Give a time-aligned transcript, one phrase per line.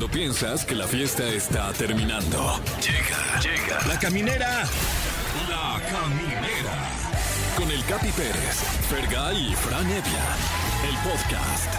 [0.00, 2.58] Cuando piensas que la fiesta está terminando.
[2.80, 3.86] Llega, llega.
[3.86, 4.64] La caminera.
[5.46, 6.88] La caminera.
[7.54, 10.24] Con el Capi Pérez, Fergay y Fran Evia.
[10.88, 11.74] El podcast.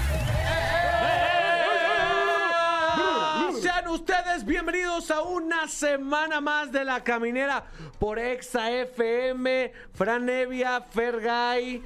[3.60, 7.66] Sean ustedes bienvenidos a una semana más de La Caminera
[7.98, 9.74] por Exa FM.
[9.96, 11.82] Fran Evia, Fergay,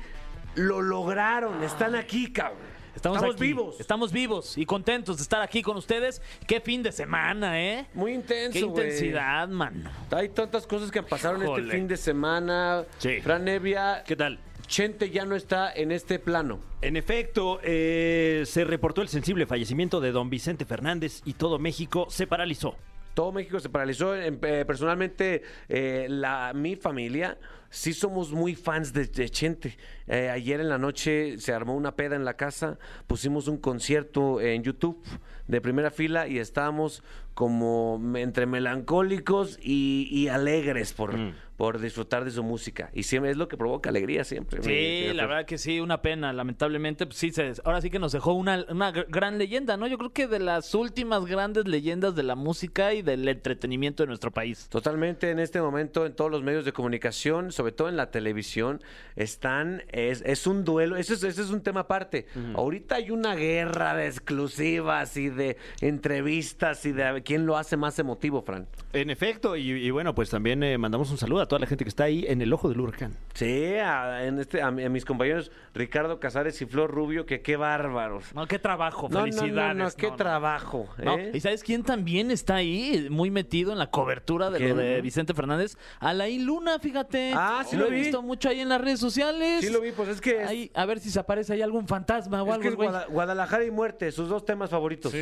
[0.55, 2.74] lo lograron, están aquí, cabrón.
[3.13, 3.79] Estamos, aquí, vivos.
[3.79, 6.21] Estamos vivos y contentos de estar aquí con ustedes.
[6.47, 7.85] Qué fin de semana, ¿eh?
[7.93, 8.85] Muy intenso, Qué güey.
[8.87, 9.91] intensidad, mano.
[10.11, 12.83] Hay tantas cosas que pasaron este fin de semana.
[12.97, 13.21] Sí.
[13.21, 14.39] Fran Evia, ¿Qué tal?
[14.67, 16.59] Chente ya no está en este plano.
[16.81, 22.07] En efecto, eh, se reportó el sensible fallecimiento de don Vicente Fernández y todo México
[22.09, 22.75] se paralizó.
[23.15, 24.15] Todo México se paralizó.
[24.15, 27.39] En- eh, personalmente, eh, la, mi familia,
[27.71, 29.77] sí somos muy fans de, Chente.
[30.07, 34.39] Eh, ayer en la noche se armó una peda en la casa, pusimos un concierto
[34.41, 35.01] en YouTube
[35.47, 41.15] de primera fila y estábamos como entre melancólicos y, y alegres por,
[41.57, 42.89] por disfrutar de su música.
[42.93, 44.61] Y siempre es lo que provoca alegría siempre.
[44.61, 46.33] Sí, la verdad que sí, una pena.
[46.33, 49.87] Lamentablemente, pues sí, se, ahora sí que nos dejó una, una gr- gran leyenda, ¿no?
[49.87, 54.07] Yo creo que de las últimas grandes leyendas de la música y del entretenimiento de
[54.07, 54.67] nuestro país.
[54.69, 58.81] Totalmente en este momento en todos los medios de comunicación, sobre todo en la televisión,
[59.15, 62.25] están, es, es un duelo, ese es, ese es un tema aparte.
[62.55, 67.57] Ahorita hay una guerra de exclusivas y de entrevistas y de a ver quién lo
[67.57, 68.67] hace más emotivo, Fran.
[68.93, 71.83] En efecto, y, y bueno, pues también eh, mandamos un saludo a toda la gente
[71.85, 73.15] que está ahí en el ojo del huracán.
[73.33, 77.41] Sí, a, en este, a, mi- a mis compañeros Ricardo Casares y Flor Rubio, que
[77.41, 78.33] qué bárbaros.
[78.35, 79.77] No, qué trabajo, No, felicidades.
[79.77, 80.15] no, no, qué No, no.
[80.17, 80.89] trabajo.
[81.03, 81.31] No, ¿eh?
[81.33, 85.33] ¿Y sabes quién también está ahí, muy metido en la cobertura de lo de Vicente
[85.33, 85.77] Fernández?
[85.99, 87.31] Alain Luna, fíjate.
[87.35, 88.01] Ah, sí lo he vi.
[88.01, 89.61] visto mucho ahí en las redes sociales.
[89.63, 91.87] Sí lo vi, pues es que es- Ahí, a ver si se aparece ahí algún
[91.87, 92.61] fantasma o Es algo.
[92.63, 92.75] que es.
[92.75, 95.13] Guada- Guadalajara y muerte, sus dos temas favoritos.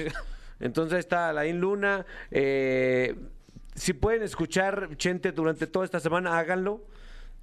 [0.59, 2.05] Entonces está Alain Luna.
[2.31, 3.15] eh,
[3.75, 6.81] si pueden escuchar Chente durante toda esta semana, háganlo.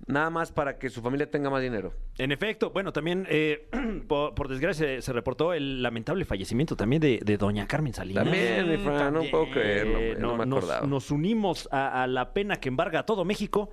[0.06, 1.92] Nada más para que su familia tenga más dinero.
[2.16, 3.68] En efecto, bueno, también, eh,
[4.08, 8.24] por, por desgracia, se reportó el lamentable fallecimiento también de, de doña Carmen Salinas.
[8.24, 10.18] También, mi Fran, no puedo creerlo.
[10.18, 10.86] No, me nos- acordaba.
[10.86, 13.68] Nos, unimos a, a la pena que embarga a todo México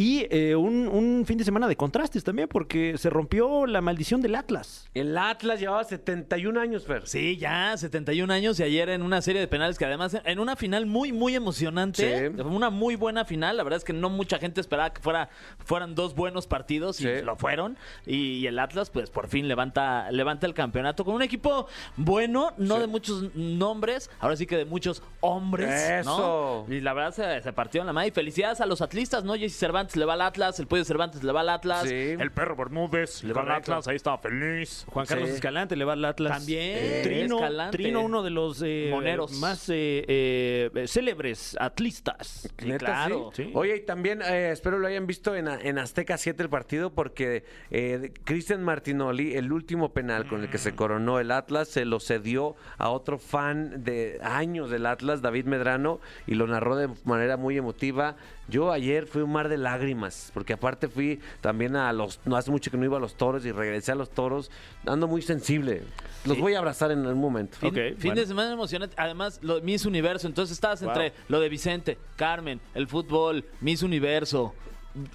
[0.00, 4.22] y eh, un, un fin de semana de contrastes también, porque se rompió la maldición
[4.22, 4.88] del Atlas.
[4.94, 7.06] El Atlas llevaba 71 años, Fer.
[7.06, 10.56] Sí, ya, 71 años y ayer en una serie de penales que además en una
[10.56, 12.42] final muy, muy emocionante, Sí.
[12.42, 15.28] una muy buena final, la verdad es que no mucha gente esperaba que fuera,
[15.58, 17.22] fueran dos buenos partidos y Sí.
[17.22, 21.20] lo fueron y, y el Atlas pues por fin levanta, levanta el campeonato con un
[21.22, 22.80] equipo bueno, no Sí.
[22.80, 25.68] de muchos nombres, ahora sí que de muchos hombres,
[26.06, 26.14] ¿no?
[26.14, 26.66] Eso.
[26.70, 29.34] Y la verdad se, se partió en la madre y felicidades a los atlistas, ¿no?
[29.34, 31.94] Jesse Cervantes le va al Atlas, el Pollo Cervantes le va al Atlas, Sí.
[31.94, 33.72] el Perro Bermúdez le va al Correcto.
[33.72, 34.84] Atlas, ahí estaba feliz.
[34.88, 35.34] Juan Carlos Sí.
[35.36, 36.38] Escalante le va al Atlas.
[36.38, 37.76] También, Trino, Escalante.
[37.76, 39.32] Trino, uno de los eh, Moneros.
[39.32, 42.48] más eh, eh, célebres atlistas.
[42.58, 43.30] Sí, Neta, claro.
[43.34, 43.50] Sí.
[43.54, 47.44] Oye, y también eh, espero lo hayan visto en, en Azteca 7 el partido porque
[47.70, 50.60] eh, Cristian Martinoli, el último penal con el que Mm.
[50.60, 55.46] se coronó el Atlas, se lo cedió a otro fan de años del Atlas, David
[55.46, 58.16] Medrano, y lo narró de manera muy emotiva.
[58.50, 62.50] Yo ayer fui un mar de lágrimas, porque aparte fui también a los, no hace
[62.50, 64.50] mucho que no iba a los toros y regresé a los toros,
[64.86, 65.82] ando muy sensible.
[66.24, 67.56] Los voy a abrazar en un momento.
[67.58, 68.20] Fin, Ok, fin bueno.
[68.20, 68.94] de semana emocionante.
[68.98, 70.26] Además, lo, Miss Universo.
[70.26, 74.54] Entonces estabas entre lo de Vicente, Carmen, el fútbol, Miss Universo.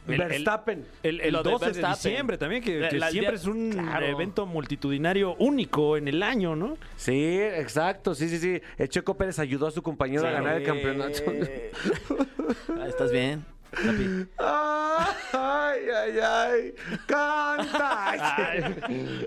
[0.08, 0.86] El- Verstappen.
[1.04, 3.72] El, el Lo de 12 de, diciembre también, que, La- que la- siempre es un
[3.72, 4.06] claro.
[4.06, 6.78] evento multitudinario único en el año, ¿no?
[6.96, 8.62] Sí, exacto, sí, sí, sí.
[8.78, 11.20] El Checo Pérez ayudó a su compañero a ganar el campeonato.
[12.80, 13.44] Ah, ¿Estás bien?
[13.76, 14.28] Papi?
[15.34, 16.74] Ay, ay, ay.
[17.08, 18.14] Canta.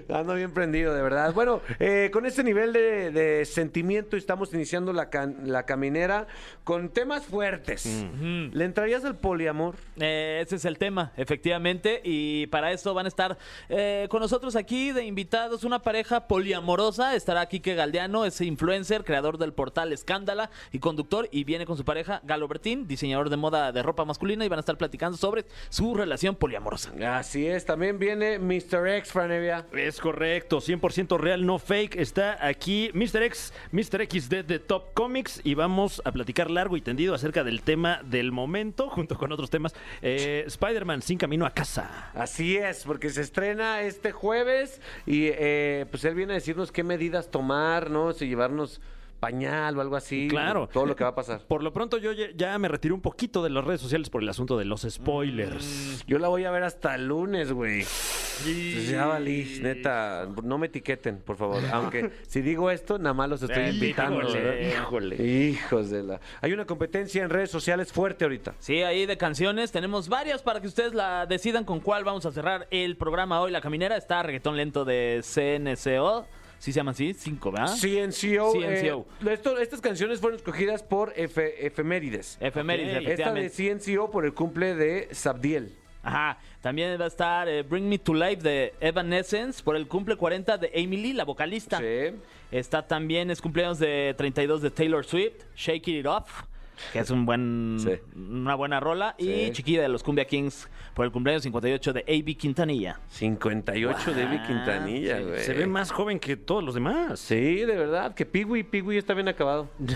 [0.18, 1.32] Ando bien prendido, de verdad.
[1.34, 6.26] Bueno, eh, con este nivel de, de sentimiento estamos iniciando la, can- la caminera
[6.64, 7.86] con temas fuertes.
[8.20, 9.74] ¿Le entrarías al poliamor?
[9.98, 12.00] Eh, ese es el tema, efectivamente.
[12.04, 13.38] Y para eso van a estar
[13.68, 17.14] eh, con nosotros aquí de invitados una pareja poliamorosa.
[17.14, 21.28] Estará Quique Galdeano, es influencer, creador del portal Escándala y conductor.
[21.30, 24.37] Y viene con su pareja Galo Bertín, diseñador de moda de ropa masculina.
[24.44, 26.92] Y van a estar platicando sobre su relación poliamorosa.
[27.18, 28.86] Así es, también viene Mr.
[28.98, 29.66] X, Franevia.
[29.72, 31.96] Es correcto, 100% real, no fake.
[31.96, 33.22] Está aquí Mr.
[33.24, 34.02] X, Mr.
[34.02, 38.00] X de The Top Comics y vamos a platicar largo y tendido acerca del tema
[38.04, 39.74] del momento, junto con otros temas.
[40.02, 42.10] Eh, Spider-Man sin camino a casa.
[42.14, 46.82] Así es, porque se estrena este jueves y eh, pues él viene a decirnos qué
[46.82, 48.12] medidas tomar, ¿no?
[48.12, 48.80] Si llevarnos
[49.20, 50.28] pañal o algo así.
[50.28, 50.68] Claro.
[50.72, 51.40] Todo lo que va a pasar.
[51.46, 54.28] Por lo pronto yo ya- me retiré un poquito de las redes sociales por el
[54.28, 56.04] asunto de los spoilers.
[56.06, 57.84] Yo la voy a ver hasta el lunes, güey.
[57.84, 61.60] Pues ya valí, neta, no me etiqueten, por favor.
[61.72, 64.20] Aunque si digo esto, nada más los estoy Eh, invitando.
[64.20, 64.78] híjole, ¿verdad?
[64.80, 65.16] híjole.
[65.26, 66.20] Hijos de la.
[66.40, 68.54] Hay una competencia en redes sociales fuerte ahorita.
[68.60, 72.30] Sí, ahí de canciones tenemos varias para que ustedes la decidan con cuál vamos a
[72.32, 73.50] cerrar el programa hoy.
[73.50, 76.26] La caminera está reggaetón lento de CNCO.
[76.58, 77.14] ¿Sí se llama así?
[77.14, 77.74] Cinco, ¿verdad?
[77.76, 78.52] CNCO.
[78.52, 79.06] CNCO.
[79.26, 82.36] eh, esto- estas canciones fueron escogidas por Efe- efemérides.
[82.40, 83.06] Efemérides.
[83.06, 83.48] Esta de.
[83.48, 85.74] CNCO por el cumple de Sabdiel.
[86.02, 86.38] Ajá.
[86.60, 90.56] También va a estar eh, Bring Me to Life de Evanescence por el cumple 40
[90.58, 91.78] de Amy Lee, la vocalista.
[91.78, 92.16] Sí.
[92.50, 96.42] Está también, es cumpleaños de 32 de Taylor Swift, Shake It Off,
[96.92, 97.90] que es un buen, Sí.
[98.16, 99.14] una buena rola.
[99.18, 99.30] Sí.
[99.30, 102.34] Y Chiquilla de los Cumbia Kings por el cumpleaños 58 de A.B.
[102.36, 103.00] Quintanilla.
[103.08, 105.40] 58 de Evi Quintanilla, güey.
[105.40, 107.20] Se ve más joven que todos los demás.
[107.20, 109.68] Sí, de verdad, que Piwi, Piwi está bien acabado.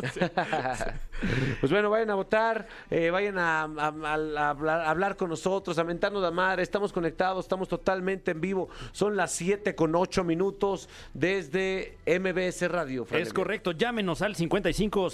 [1.60, 5.28] pues bueno, vayan a votar, eh, vayan a, a- a- a hablar, a hablar con
[5.30, 6.62] nosotros, a mentarnos la madre.
[6.62, 8.68] Estamos conectados, estamos totalmente en vivo.
[8.92, 13.04] Son las 7 con 8 minutos desde MBS Radio.
[13.04, 15.10] Fran Es correcto, llámenos al 55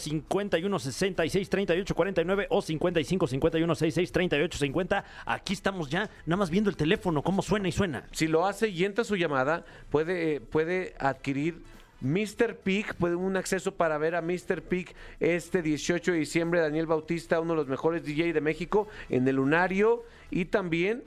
[0.56, 5.04] 51 66 38 49 o 55 51 66 38 50.
[5.26, 8.06] Aquí estamos ya, nada más viendo el teléfono, cómo suena y suena.
[8.12, 11.62] Si lo hace y entra su llamada, puede, eh, puede adquirir
[12.00, 12.56] Mr.
[12.56, 14.62] Pig, puede un acceso para ver a Mr.
[14.62, 16.60] Pig este 18 de diciembre.
[16.60, 20.04] Daniel Bautista, uno de los mejores DJ de México, en el Lunario.
[20.30, 21.04] Y también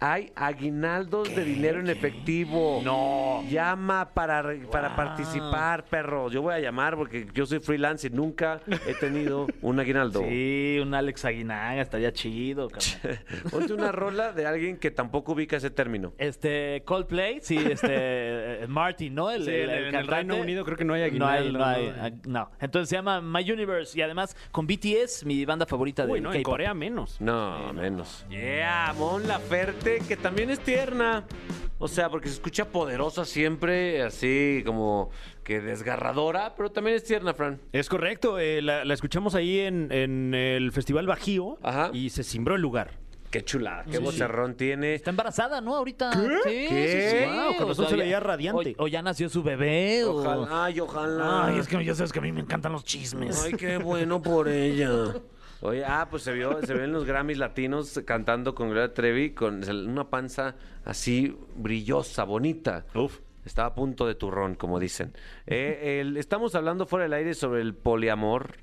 [0.00, 2.80] hay aguinaldos de dinero en efectivo.
[2.84, 3.44] No.
[3.48, 6.30] Llama para, para participar, perro.
[6.30, 10.20] Yo voy a llamar porque yo soy freelance y nunca he tenido un aguinaldo.
[10.20, 12.68] Sí, un Alex Aguinaga, estaría chido.
[13.02, 13.18] cabrón.
[13.50, 16.12] Ponte una rola de alguien que tampoco ubica ese término.
[16.18, 19.30] Este, Coldplay, sí, este, eh, Martin, ¿no?
[19.30, 20.06] El, Sí, en el.
[20.06, 21.94] Reino Unido creo que no hay No hay, aguinaldo, no hay, ¿no?
[22.00, 22.50] ah, no.
[22.60, 26.32] Entonces se llama My Universe y además con BTS, mi banda favorita de Uy, no,
[26.32, 26.42] en.
[26.42, 27.20] Corea menos.
[27.20, 28.26] No, menos.
[28.28, 31.24] Yeah, Mon Laferte, que también es tierna.
[31.78, 35.10] O sea, porque se escucha poderosa siempre, así como
[35.44, 37.60] que desgarradora, pero también es tierna, Fran.
[37.72, 41.90] Es correcto, eh, la, la escuchamos ahí en, en el Festival Bajío Ajá.
[41.92, 42.92] y se cimbró el lugar.
[43.30, 44.94] Qué chula, qué vocerrón tiene.
[44.94, 45.76] Está embarazada, ¿no?
[45.76, 46.12] Ahorita.
[46.12, 47.10] Sí, ¿Qué?
[47.10, 47.24] sí, sí.
[47.26, 48.74] Wow, con O razón sea, se ya- veía radiante.
[48.78, 50.04] O, o ya nació su bebé.
[50.04, 51.46] o- Ojalá, ay, ojalá.
[51.48, 53.42] Ay, es que ya sabes que a mí me encantan los chismes.
[53.44, 55.12] Ay, qué bueno por ella.
[55.66, 59.62] Oye, ah, pues se vio, se ven los Grammys latinos cantando con Gloria Trevi con
[59.68, 60.54] una panza
[60.84, 62.86] así brillosa, bonita.
[62.94, 63.18] Uf.
[63.44, 65.12] Estaba a punto de turrón, como dicen.
[65.46, 68.56] Eh, el- estamos hablando fuera del aire sobre el poliamor,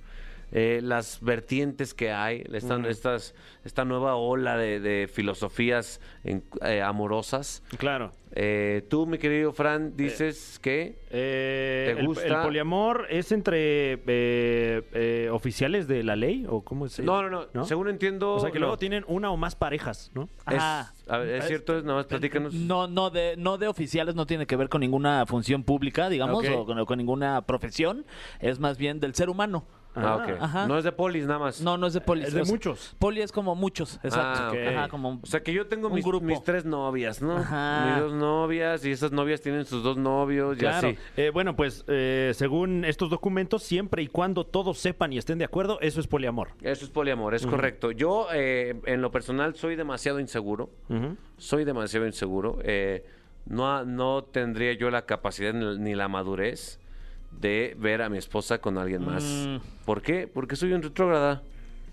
[0.55, 3.33] eh, las vertientes que hay, esta, estas,
[3.65, 7.63] esta nueva ola de, de filosofías en- eh, amorosas.
[7.77, 8.13] Claro.
[8.35, 10.99] Eh, tú, mi querido Fran, dices que...
[11.11, 12.25] Eh, ¿Te el- gusta?
[12.25, 16.99] El, poliamor es entre eh, eh, oficiales de la ley o cómo es?
[16.99, 18.33] No, no, no, según entiendo...
[18.35, 18.65] O sea que no.
[18.65, 20.29] luego tienen una o más parejas, ¿no?
[20.47, 20.93] Es, Ajá.
[21.07, 21.81] a ver, ¿es cierto?
[21.81, 22.53] Nada más platícanos.
[22.53, 26.43] No, no de, no de oficiales, no tiene que ver con ninguna función pública, digamos,
[26.47, 28.05] o con, con ninguna profesión.
[28.39, 29.65] Es más bien del ser humano.
[29.95, 30.41] Ah, ok.
[30.41, 30.67] Ajá.
[30.67, 31.61] No es de polis nada más.
[31.61, 32.23] No, no es de poli.
[32.23, 32.95] Es de o sea, muchos.
[32.99, 34.43] Poli es como muchos, exacto.
[34.43, 34.57] Ah, ok.
[34.75, 37.37] Ajá, como O sea que yo tengo mis, mis tres novias, ¿no?
[37.37, 37.85] Ajá.
[37.91, 40.87] Mis dos novias y esas novias tienen sus dos novios y Claro.
[40.89, 40.97] así.
[41.17, 45.45] Eh, bueno, pues eh, según estos documentos, siempre y cuando todos sepan y estén de
[45.45, 46.49] acuerdo, eso es poliamor.
[46.61, 47.91] Eso es poliamor, es correcto.
[47.91, 50.69] Yo, eh, en lo personal, soy demasiado inseguro.
[51.37, 52.59] Soy demasiado inseguro.
[52.63, 53.05] Eh,
[53.45, 56.79] no, no tendría yo la capacidad ni ni la madurez
[57.39, 59.23] de ver a mi esposa con alguien más.
[59.23, 59.57] Mm.
[59.85, 60.27] ¿Por qué?
[60.27, 61.43] Porque soy un retrógrada.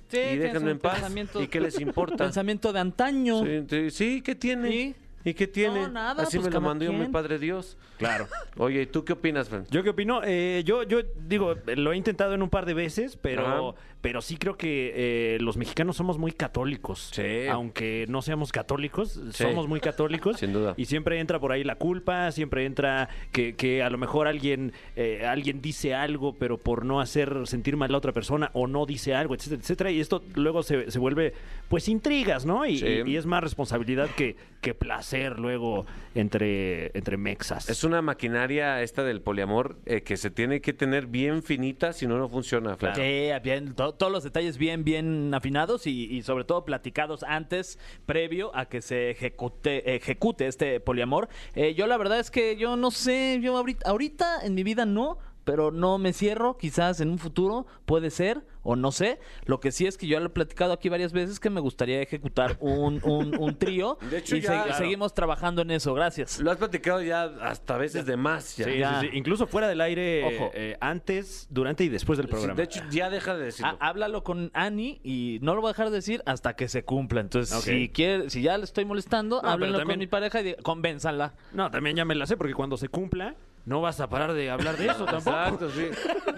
[0.08, 0.94] Sí, y déjenme un en paz.
[0.94, 2.16] pensamiento- ¿Y qué les importa?
[2.24, 3.44] pensamiento de antaño.
[3.44, 4.68] Sí, sí, sí, ¿qué tiene?
[4.70, 4.94] Sí.
[5.22, 5.82] ¿Y qué tiene?
[5.82, 7.12] No, nada, Así pues me lo mandó yo mi quien.
[7.12, 7.76] Padre Dios.
[7.98, 8.26] Claro.
[8.56, 9.66] Oye, ¿y tú qué opinas, Fran?
[9.70, 10.22] ¿Yo qué opino?
[10.24, 13.80] Eh, yo, yo digo, lo he intentado en un par de veces, pero, Ajá.
[14.00, 17.10] Pero sí creo que eh, los mexicanos somos muy católicos.
[17.12, 17.46] Sí.
[17.50, 20.36] Aunque no seamos católicos, somos muy católicos.
[20.40, 20.74] Sin duda.
[20.76, 24.72] Y siempre entra por ahí la culpa, siempre entra que, que a lo mejor alguien,
[24.96, 28.66] eh, alguien dice algo, pero por no hacer sentir mal a la otra persona, o
[28.66, 29.90] no dice algo, etcétera, etcétera.
[29.90, 31.34] Y esto luego se, se vuelve,
[31.68, 32.64] pues, intrigas, ¿no?
[32.66, 32.86] Y, Sí.
[33.06, 37.68] y- y es más responsabilidad que, que placer luego entre, entre mexas.
[37.68, 42.06] Es una maquinaria esta del poliamor eh, que se tiene que tener bien finita, si
[42.06, 42.76] no, no funciona.
[42.76, 42.94] Fran.
[42.94, 47.78] Sí, bien, to- todos los detalles bien, bien afinados y, y sobre todo platicados antes,
[48.06, 51.28] previo a que se ejecute, ejecute este poliamor.
[51.54, 55.18] Eh, yo la verdad es que yo no sé, yo ahorita en mi vida no,
[55.50, 56.56] pero no me cierro.
[56.56, 59.18] Quizás en un futuro puede ser o no sé.
[59.46, 62.00] Lo que sí es que yo lo he platicado aquí varias veces que me gustaría
[62.02, 63.98] ejecutar un, un, un trío.
[64.10, 64.74] De hecho, y ya- se- claro.
[64.78, 65.94] seguimos trabajando en eso.
[65.94, 66.38] Gracias.
[66.40, 68.56] Lo has platicado ya hasta veces de más.
[68.56, 68.64] ya.
[68.66, 69.00] Sí, Ya.
[69.00, 69.16] sí, sí.
[69.18, 70.50] Incluso fuera del aire, Ojo.
[70.54, 72.54] eh, antes, durante y después del Sí, programa.
[72.54, 73.76] de hecho, ya deja de decirlo.
[73.80, 76.84] Há- háblalo con Ani y no lo voy a dejar de decir hasta que se
[76.84, 77.20] cumpla.
[77.22, 80.54] Entonces, si quiere, si ya le estoy molestando, pero háblenlo también- con mi pareja y
[80.62, 81.34] convénzanla.
[81.52, 83.34] No, también ya me la sé, porque cuando se cumpla,
[83.66, 85.36] no vas a parar de hablar de eso tampoco.
[85.36, 85.88] Exacto, sí.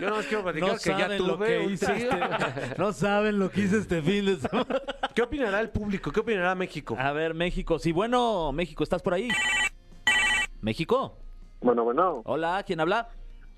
[0.01, 3.39] Yo no más quiero platicar No que ya saben lo que hice este- no saben
[3.39, 4.67] lo que hice este fin de semana.
[5.15, 6.11] ¿Qué opinará el público?
[6.11, 6.97] ¿Qué opinará México?
[6.99, 7.79] A ver, México.
[7.79, 9.29] Sí, bueno, México, ¿estás por ahí?
[10.61, 11.17] México.
[11.61, 12.23] Bueno, bueno.
[12.25, 13.09] Hola, ¿quién habla?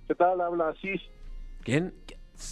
[0.07, 0.41] ¿Qué tal?
[0.41, 1.01] Habla Asís.
[1.63, 1.95] ¿Quién?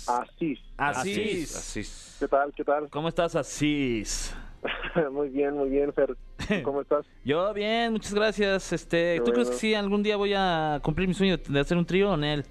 [0.06, 0.58] Asís.
[0.78, 1.56] Asís.
[1.56, 2.16] Asís.
[2.18, 2.52] ¿Qué tal?
[2.54, 2.88] ¿Qué tal?
[2.88, 4.34] ¿Cómo estás, Asís?
[5.12, 6.16] muy bien, muy bien, Fer.
[6.62, 7.06] ¿Cómo estás?
[7.24, 8.72] Yo bien, muchas gracias.
[8.72, 11.76] Este, Qué ¿Tú crees que sí algún día voy a cumplir mi sueño de hacer
[11.76, 12.44] un trío en él?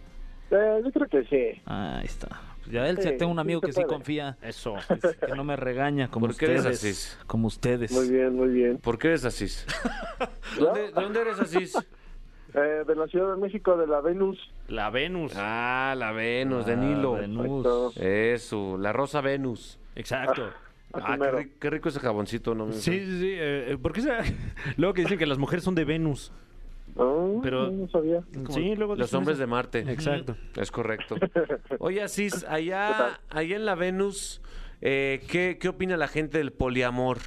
[0.51, 1.62] Eh, yo creo que sí.
[1.65, 2.27] Ahí está.
[2.60, 3.88] Pues ya él, Sí, ya tengo un amigo que sí puede.
[3.88, 4.75] confía, Eso.
[5.25, 6.77] que no me regaña como ¿Por qué eres ustedes.
[6.84, 7.20] Asís?
[7.27, 7.91] Como ustedes.
[7.91, 8.77] Muy bien, muy bien.
[8.77, 9.65] ¿Por qué eres Asís?
[10.60, 11.75] ¿Dónde, ¿De dónde eres Asís?
[12.53, 14.38] Eh, de la Ciudad de México, de la Venus.
[14.68, 15.32] La Venus.
[15.38, 17.13] Ah, la Venus, de Ah, Nilo.
[17.13, 17.96] Venus.
[17.98, 19.80] Eso, la rosa Venus.
[19.96, 20.44] Exacto.
[20.48, 20.53] Así
[20.93, 21.39] Ah, qué, mero.
[21.39, 22.71] ri- qué rico ese jaboncito, ¿no?
[22.71, 23.29] Sí, sí, sí.
[23.31, 24.24] eh, eh, ¿Por qué será?
[24.77, 26.31] Luego que dicen que las mujeres son de Venus.
[26.98, 28.21] Ah, Pero- No sabía.
[28.50, 29.41] Sí, luego Los dicen hombres eso.
[29.41, 29.79] de Marte.
[29.88, 30.36] Exacto.
[30.60, 31.15] Es correcto.
[31.79, 34.41] Oye, Asís, allá, allá en la Venus,
[34.81, 37.17] eh, ¿qué, ¿qué opina la gente del poliamor?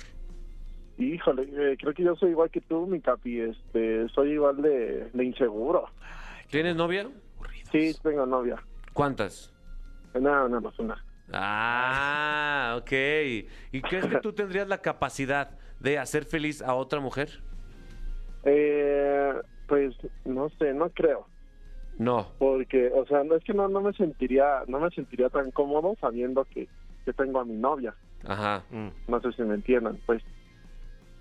[0.98, 3.40] Híjole, eh, creo que yo soy igual que tú, mi capi.
[3.40, 5.86] Este, soy igual de, de inseguro.
[6.50, 7.08] ¿Tienes novia?
[7.72, 8.62] Sí, tengo novia.
[8.92, 9.52] ¿Cuántas?
[10.14, 11.02] No, nada más una.
[11.32, 12.92] Ah, ok.
[13.72, 17.42] ¿Y crees que tú tendrías la capacidad de hacer feliz a otra mujer?
[18.44, 19.32] Eh,
[19.66, 21.26] pues no sé, no creo.
[21.98, 22.32] No.
[22.38, 25.96] Porque, o sea, no es que no, no me sentiría, no me sentiría tan cómodo
[26.00, 26.68] sabiendo que,
[27.04, 27.94] que tengo a mi novia.
[28.26, 28.64] Ajá.
[28.70, 28.88] Mm.
[29.08, 30.22] No sé si me entiendan, pues.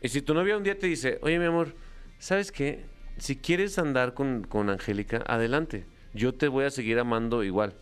[0.02, 1.76] Y si tu novia un día te dice, oye, mi amor,
[2.18, 2.86] ¿sabes qué?
[3.18, 5.86] Si quieres andar con, con Angélica, adelante.
[6.14, 7.74] Yo te voy a seguir amando igual.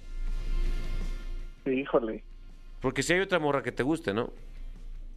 [1.65, 2.23] Híjole.
[2.81, 4.31] Porque si hay otra morra que te guste, ¿no?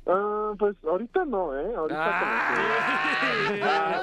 [0.06, 1.74] Ah, pues ahorita no, ¿eh?
[1.74, 4.00] Ahorita como que- Ah.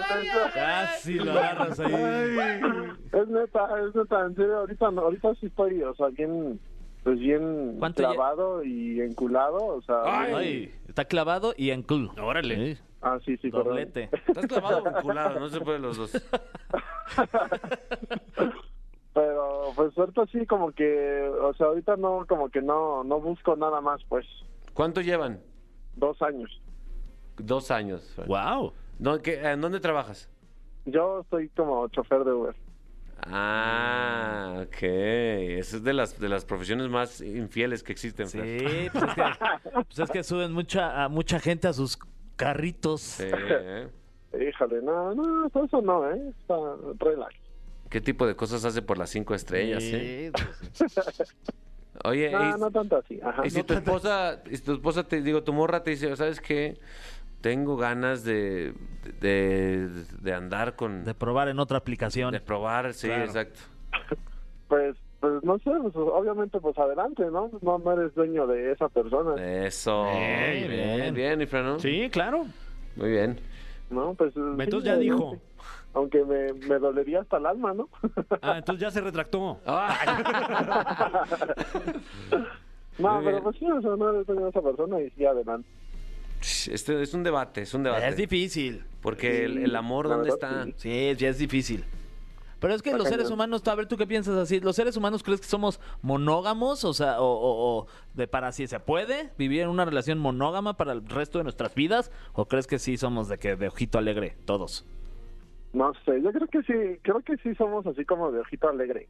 [0.54, 1.94] Casi lo agarras ahí.
[1.94, 6.60] Es neta, es neta, en serio, ahorita no, ahorita sí estoy, o sea, bien,
[7.04, 10.34] pues bien ¿Cuánto ya- clavado y enculado, o sea, Ay.
[10.34, 12.10] Ay, está clavado y en cool.
[12.20, 12.76] Órale.
[12.76, 13.68] Sí, ah, sí, sí, perdón.
[13.70, 14.10] doblete.
[14.28, 16.12] Estás clavado o vinculado, no se puede los dos.
[19.76, 23.82] Pues ahorita sí, como que, o sea, ahorita no, como que no, no busco nada
[23.82, 24.26] más, pues,
[24.74, 25.40] ¿Cuánto llevan?
[25.96, 26.50] dos años.
[27.38, 28.16] Dos años.
[28.28, 28.74] Wow.
[29.00, 30.30] ¿Dó- qué- ¿En dónde trabajas?
[30.86, 32.56] Yo soy como chofer de Uber.
[33.28, 34.78] Ah, ok.
[34.82, 38.28] Esa es de las, de las profesiones más infieles que existen.
[38.28, 38.40] Sí,
[38.92, 39.24] pues es que,
[39.74, 41.98] pues es que suben mucha, a mucha gente a sus
[42.36, 43.02] carritos.
[43.02, 43.88] Sí, ¿eh?
[44.50, 46.30] Híjole, no, no, todo eso no, ¿eh?
[46.40, 46.56] Está
[47.00, 47.36] relax.
[47.92, 49.84] ¿Qué tipo de cosas hace por las cinco estrellas?
[49.84, 50.32] eh?
[50.74, 50.86] Sí,
[52.06, 53.20] Oye, No, y, no tanto así.
[53.22, 53.46] Ajá.
[53.46, 56.40] y si tu esposa, y si tu esposa te digo, tu morra te dice, ¿sabes
[56.42, 56.78] qué?
[57.42, 58.74] Tengo ganas de,
[59.20, 59.90] de,
[60.22, 61.04] de andar con...
[61.04, 62.32] De probar en otra aplicación.
[62.32, 63.26] De probar, sí, Claro.
[63.26, 63.60] exacto.
[64.70, 67.52] Pues, pues no sé, pues, obviamente, pues adelante, ¿no?
[67.62, 70.06] No, no eres dueño de esa persona, Eso.
[70.06, 71.50] Bien, bien, bien.
[71.66, 71.78] ¿no?
[71.78, 72.46] Sí, claro.
[72.96, 73.38] Muy bien.
[73.90, 74.14] ¿no?
[74.14, 75.00] Pues, Entonces sí, ya adelante.
[75.02, 75.38] dijo.
[75.94, 77.90] Aunque me, me dolería hasta el alma, ¿no?
[78.42, 79.60] Ah, entonces ya se retractó.
[82.98, 85.68] no, pero pues sí, o sea, no de esa persona y sí, adelante.
[86.72, 88.08] Este es un debate, es un debate.
[88.08, 88.84] Es difícil.
[89.02, 90.66] Porque el, el amor, ¿dónde verdad, está?
[90.66, 90.74] sí.
[90.78, 91.84] Sí, ya es difícil.
[92.60, 94.60] Pero es que los seres humanos, a ver, ¿tú qué piensas así?
[94.60, 96.84] ¿Los seres humanos crees que somos monógamos?
[96.86, 100.78] O sea, o, o- o de para si se puede vivir en una relación monógama
[100.78, 102.12] para el resto de nuestras vidas?
[102.34, 104.86] ¿O crees que sí somos de que de ojito alegre, todos?
[105.74, 109.08] No sé, yo creo que sí, creo que sí somos así como de ojito alegre.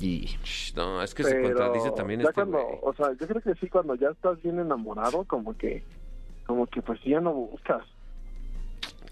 [0.00, 2.78] Y Shh, No, es que se pero contradice también ya este cuando, güey.
[2.82, 5.82] o sea, yo creo que sí cuando ya estás bien enamorado, como que,
[6.46, 7.84] como que pues ya no buscas.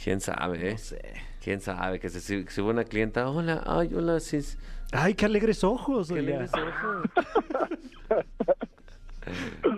[0.03, 0.73] ¿Quién sabe, eh?
[0.73, 1.00] no sé.
[1.43, 1.99] ¿Quién sabe?
[2.00, 4.38] Que se si- si hubo una clienta, hola, ay, hola, sí.
[4.93, 6.09] Ay, qué alegres ojos.
[6.09, 6.45] ¿Qué oiga.
[6.47, 7.11] alegres ojos.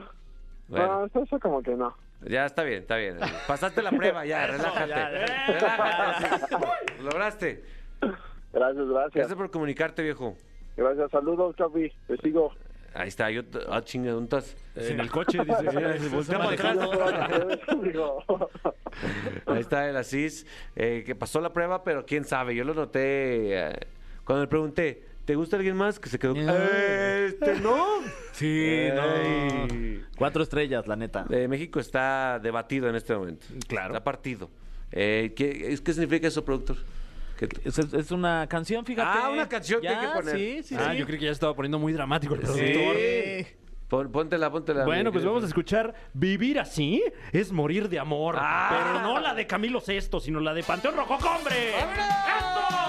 [0.69, 1.95] No, eso, eso como que no.
[2.27, 3.17] ya está bien, está bien.
[3.47, 4.87] Pasaste la prueba, ya, relájate.
[5.53, 6.57] Relájate.
[6.99, 7.65] Lo lograste.
[8.53, 9.15] Gracias, gracias.
[9.15, 10.37] Gracias por comunicarte, viejo.
[10.77, 11.91] Gracias, saludos, Capi.
[12.07, 12.53] Te sigo.
[12.95, 14.57] Ahí está, yo, t- ah, chinga, ¿dónde estás?
[14.77, 16.09] En el coche, dice.
[16.11, 16.93] volteamos manejando.
[17.05, 17.31] atrás.
[17.83, 18.25] Digo,
[19.47, 23.59] Ahí está el Asís, eh, que pasó la prueba, pero quién sabe, yo lo noté.
[23.69, 23.79] eh,
[24.25, 26.33] cuando le pregunté, ¿Te gusta alguien más que se quedó?
[26.35, 27.27] Eh.
[27.27, 27.77] Este, ¿no?
[28.33, 30.03] Sí, Ey.
[30.17, 31.27] Cuatro estrellas, la neta.
[31.29, 33.47] Eh, México está debatido en este momento.
[33.67, 33.89] Claro.
[33.89, 34.49] Está partido.
[34.91, 36.79] Eh, ¿qué, ¿Qué significa eso, productor?
[37.37, 39.07] ¿Qué- Es, es una canción, fíjate.
[39.23, 40.35] Ah, una canción que hay que poner.
[40.35, 40.97] Sí, sí, ah, sí.
[40.99, 42.47] yo creí que ya estaba poniendo muy dramático el Sí.
[42.47, 42.97] productor.
[43.89, 44.87] Pon- póntela, póntela.
[44.87, 48.37] Bueno, pues vamos a escuchar Vivir así es morir de amor.
[48.39, 48.69] Ah.
[48.71, 51.73] Pero no la de Camilo Sesto, sino la de Panteón Rojo Hombre.
[51.75, 52.88] Todos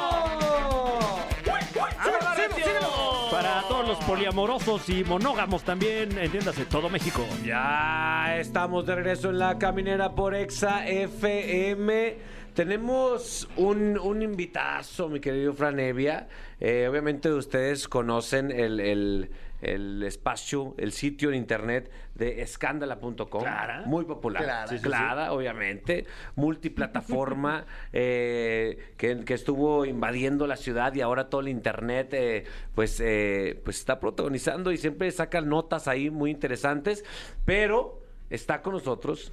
[4.05, 7.25] poliamorosos y monógamos también, entiéndase, todo México.
[7.45, 12.17] Ya estamos de regreso en la caminera por Exa FM.
[12.53, 16.27] Tenemos un, un invitazo, mi querido Franevia.
[16.59, 19.29] Eh, obviamente ustedes conocen el, el-
[19.61, 23.43] el espacio, el sitio en internet de escándala.com.
[23.85, 24.43] Muy popular.
[24.43, 24.67] Clara.
[24.67, 26.05] Sí, sí, Clara, obviamente.
[26.35, 32.43] Multiplataforma eh, que, que estuvo invadiendo la ciudad y ahora todo el internet eh,
[32.75, 37.03] pues, eh, pues está protagonizando y siempre sacan notas ahí muy interesantes.
[37.45, 39.31] Pero está con nosotros.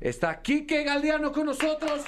[0.00, 2.02] Está Quique Galdiano con nosotros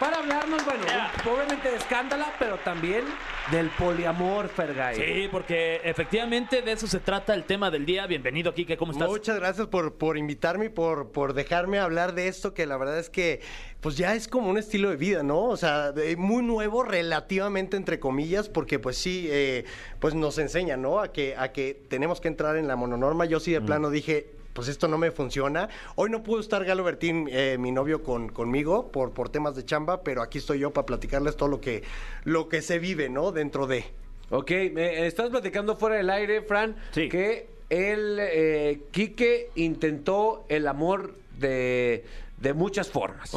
[0.00, 0.82] para hablarnos, bueno,
[1.30, 3.04] obviamente de escándala, pero también
[3.50, 4.96] del poliamor, Fergay.
[4.96, 8.06] Sí, porque efectivamente de eso se trata el tema del día.
[8.06, 9.08] Bienvenido, Kike, ¿cómo estás?
[9.08, 12.98] Muchas gracias por, por invitarme y por, por dejarme hablar de esto, que la verdad
[12.98, 13.40] es que
[13.80, 15.44] pues ya es como un estilo de vida, ¿no?
[15.44, 19.64] O sea, de- muy nuevo relativamente entre comillas, porque pues sí, eh,
[20.00, 21.00] pues nos enseña, ¿no?
[21.00, 23.26] A que, a que tenemos que entrar en la mononorma.
[23.26, 25.68] Yo sí de plano dije, pues esto no me funciona.
[25.94, 29.64] Hoy no pudo estar Galo Bertín, eh, mi novio, con, conmigo por, por temas de
[29.64, 31.82] chamba, pero aquí estoy yo para platicarles todo lo que,
[32.24, 33.30] lo que se vive, ¿no?
[33.30, 33.84] Dentro de...
[34.30, 37.08] Ok, me estás platicando fuera del aire, Fran, Sí.
[37.08, 42.04] que el eh, Quique intentó el amor de,
[42.38, 43.32] de muchas formas.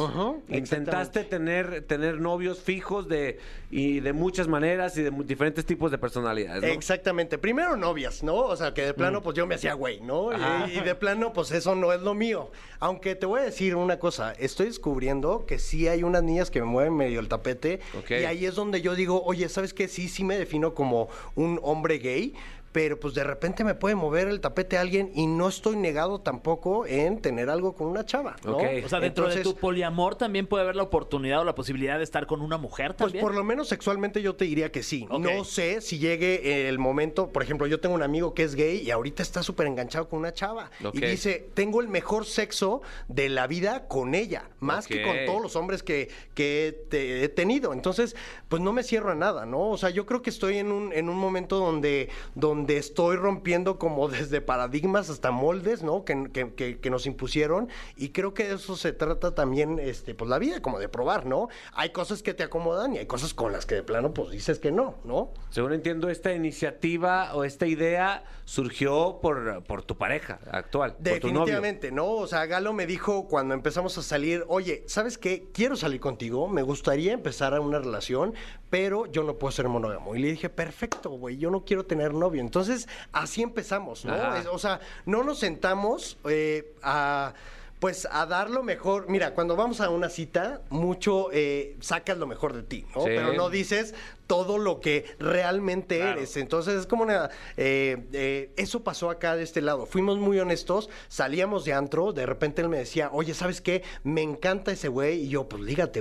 [0.48, 3.38] Intentaste tener, tener novios fijos de,
[3.70, 6.62] y de muchas maneras y de diferentes tipos de personalidades.
[6.62, 6.68] ¿no?
[6.68, 7.38] Exactamente.
[7.38, 8.36] Primero novias, ¿no?
[8.36, 10.30] O sea, que de plano, pues yo me hacía güey, ¿no?
[10.32, 12.50] Y, y de plano, pues eso no es lo mío.
[12.78, 16.60] Aunque te voy a decir una cosa, estoy descubriendo que sí hay unas niñas que
[16.60, 17.80] me mueven medio el tapete.
[18.08, 19.88] Y ahí es donde yo digo, oye, ¿sabes qué?
[19.88, 22.34] Sí, sí me defino como un hombre gay.
[22.72, 26.20] Pero pues de repente me puede mover el tapete a alguien y no estoy negado
[26.20, 28.58] tampoco en tener algo con una chava, ¿no?
[28.58, 32.04] O sea, dentro de tu poliamor también puede haber la oportunidad o la posibilidad de
[32.04, 33.24] estar con una mujer Pues también.
[33.24, 35.08] por lo menos sexualmente yo te diría que sí.
[35.10, 38.78] No sé si llegue el momento, por ejemplo, yo tengo un amigo que es gay
[38.80, 40.70] y ahorita está súper enganchado con una chava.
[40.92, 45.42] Y dice, tengo el mejor sexo de la vida con ella, más que con todos
[45.42, 47.72] los hombres que, que he, te- he tenido.
[47.72, 48.14] Entonces,
[48.48, 49.70] pues no me cierro a nada, ¿no?
[49.70, 53.78] O sea, yo creo que estoy en un, en un momento donde, donde estoy rompiendo
[53.78, 56.04] como desde paradigmas hasta moldes, ¿no?
[56.04, 57.68] Que, que- que- que nos impusieron.
[57.96, 61.26] Y creo que de eso se trata también, este, pues la vida, como de probar,
[61.26, 61.48] ¿no?
[61.72, 64.58] Hay cosas que te acomodan y hay cosas con las que de plano, pues dices
[64.58, 65.32] que no, ¿no?
[65.50, 71.28] Según entiendo, esta iniciativa o esta idea surgió por, por tu pareja actual, por tu
[71.28, 71.40] novio.
[71.40, 72.06] Definitivamente, ¿no?
[72.10, 75.48] O sea, Galo me dijo cuando empezamos a salir, oye, ¿sabes qué?
[75.52, 78.34] Quiero salir contigo, me gustaría empezar una relación,
[78.68, 80.14] pero yo no puedo ser monógamo.
[80.16, 82.40] Y le dije, perfecto, güey, yo no quiero tener novio.
[82.50, 84.34] Entonces, así empezamos, ¿no?
[84.34, 87.32] Es- o sea, no nos sentamos eh, a...
[87.78, 89.08] Pues a dar lo mejor.
[89.08, 93.00] Mira, cuando vamos a una cita, mucho eh, sacas lo mejor de ti, ¿no?
[93.04, 93.06] Sí.
[93.06, 93.94] Pero no dices
[94.30, 96.36] todo lo que realmente eres.
[96.36, 97.30] Entonces es como una...
[97.56, 99.86] eh, eh, eso pasó acá de este lado.
[99.86, 103.82] Fuimos muy honestos, salíamos de antro, de repente él me decía, oye, ¿sabes qué?
[104.04, 105.24] Me encanta ese güey.
[105.24, 106.00] Y yo, pues lígate,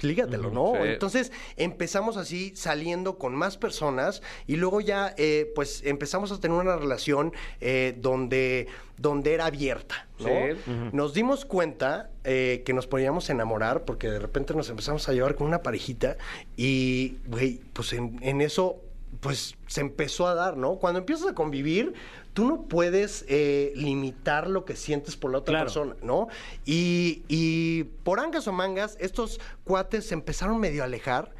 [0.00, 0.72] lígatelo, ¿no?
[0.74, 0.88] sí.
[0.88, 5.14] Entonces empezamos así saliendo con más personas y luego ya
[5.54, 10.28] pues pues empezamos a tener una relación eh, donde, donde era abierta, ¿no?
[10.28, 10.72] Sí.
[10.92, 15.34] Nos dimos cuenta eh, que nos podíamos enamorar porque de repente nos empezamos a llevar
[15.34, 16.18] con una parejita
[16.58, 18.76] y, güey, pues en, en eso
[19.20, 20.76] pues se empezó a dar, ¿no?
[20.76, 21.94] Cuando empiezas a convivir,
[22.34, 25.64] tú no puedes eh, limitar lo que sientes por la otra Claro.
[25.64, 26.28] persona, ¿no?
[26.66, 31.32] Y, y por angas o mangas, estos cuates se empezaron medio a alejar.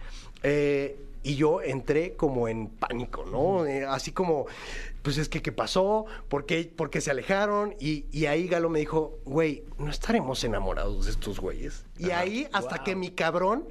[0.43, 3.67] eh, y yo entré como en pánico, ¿no?
[3.67, 4.47] Eh, así como,
[5.03, 6.07] pues es que, ¿qué pasó?
[6.29, 7.75] ¿Por qué, por qué se alejaron?
[7.81, 11.85] Y, y ahí Galo me dijo, güey, no estaremos enamorados de estos güeyes.
[11.99, 13.65] Y ahí, hasta que mi cabrón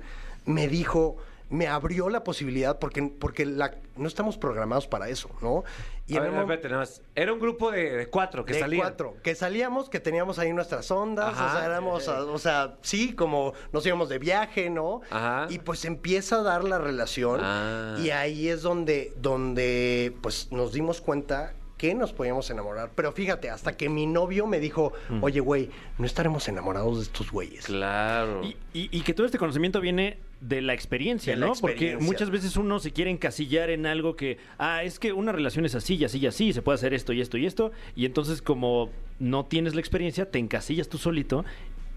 [0.45, 1.17] me dijo,
[1.49, 5.63] me abrió la posibilidad, porque, porque la, no estamos programados para eso, ¿no?
[6.09, 7.01] Y el mo- espérate, nada más.
[7.15, 8.81] Era un grupo de, de cuatro que de salían.
[8.81, 11.45] cuatro, que salíamos, que teníamos ahí nuestras ondas, Ajá.
[11.47, 15.01] o sea, éramos, a- o sea, sí, como nos íbamos de viaje, ¿no?
[15.09, 15.47] Ajá.
[15.49, 17.97] Y pues empieza a dar la relación Ah.
[17.99, 22.91] y ahí es donde, donde, pues nos dimos cuenta que nos podíamos enamorar.
[22.95, 27.31] Pero fíjate, hasta que mi novio me dijo, oye, güey, no estaremos enamorados de estos
[27.31, 27.65] güeyes.
[27.65, 28.41] Claro.
[28.43, 31.53] Y, y- y que todo este conocimiento viene de la experiencia, De la ¿no?
[31.59, 35.65] Porque muchas veces uno se quiere encasillar en algo que, ah, es que una relación
[35.65, 38.05] es así y así y así, se puede hacer esto y esto y esto, y
[38.05, 41.43] entonces como no tienes la experiencia, te encasillas tú solito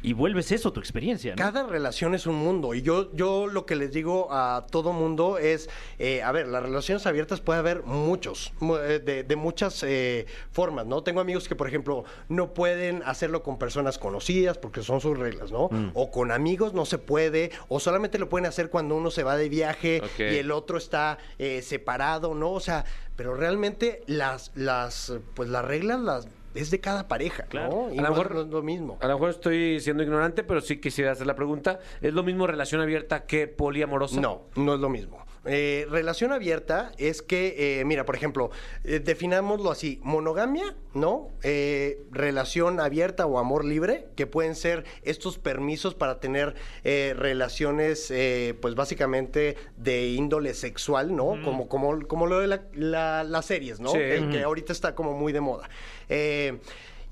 [0.02, 1.36] y vuelves eso tu experiencia, ¿no?
[1.36, 5.36] Cada relación es un mundo y yo, yo lo que les digo a todo mundo
[5.38, 9.82] es, eh, a ver, las relaciones abiertas puede haber muchos, mu- eh, de, de muchas
[9.82, 11.02] eh, formas, ¿no?
[11.02, 15.50] Tengo amigos que, por ejemplo, no pueden hacerlo con personas conocidas porque son sus reglas,
[15.52, 15.68] ¿no?
[15.94, 19.36] O con amigos no se puede, o solamente lo pueden hacer cuando uno se va
[19.36, 20.00] de viaje
[20.32, 22.52] y el otro está eh, separado, ¿no?
[22.52, 22.84] O sea,
[23.16, 26.28] pero realmente las, las, pues las reglas las...
[26.54, 27.70] Es de cada pareja, Claro.
[27.88, 27.94] ¿no?
[27.94, 28.98] Y A lo no es- mejor- no es lo mismo.
[29.00, 31.78] A lo mejor estoy siendo ignorante, pero sí quisiera hacer la pregunta.
[32.00, 34.20] ¿Es lo mismo relación abierta que poliamorosa?
[34.20, 35.18] No, no es lo mismo.
[35.46, 38.50] Eh, relación abierta es que, eh, mira, por ejemplo,
[38.84, 41.30] eh, definámoslo así, monogamia, ¿no?
[41.42, 48.10] Eh, relación abierta o amor libre, que pueden ser estos permisos para tener eh, relaciones,
[48.10, 51.40] eh, pues básicamente de índole sexual, ¿no?
[51.42, 53.92] Como, como, como lo de la- la- las series, ¿no?
[53.92, 53.98] Sí.
[53.98, 55.70] Que, que ahorita está como muy de moda.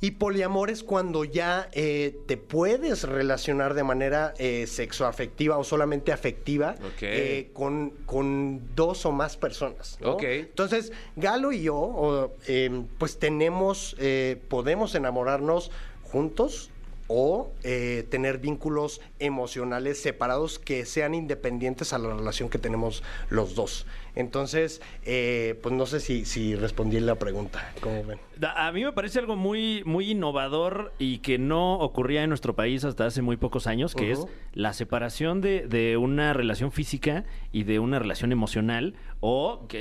[0.01, 6.13] Y poliamor es cuando ya eh, te puedes relacionar de manera eh, sexoafectiva o solamente
[6.13, 9.99] afectiva eh, con, con dos o más personas.
[10.01, 10.13] ¿no?
[10.13, 10.23] Ok.
[10.23, 15.73] Entonces, Galo y yo, o, eh, pues tenemos, eh, podemos enamorarnos
[16.05, 16.71] juntos
[17.09, 23.55] o eh, tener vínculos emocionales separados que sean independientes a la relación que tenemos los
[23.55, 23.87] dos.
[24.19, 27.73] Entonces, eh, pues no sé si, si respondí la pregunta.
[27.81, 28.19] ¿Cómo ven?
[28.57, 32.85] A mí me parece algo muy, muy innovador y que no ocurría en nuestro país
[32.85, 37.63] hasta hace muy pocos años, que es la separación de, de una relación física y
[37.65, 39.79] de una relación emocional, o que,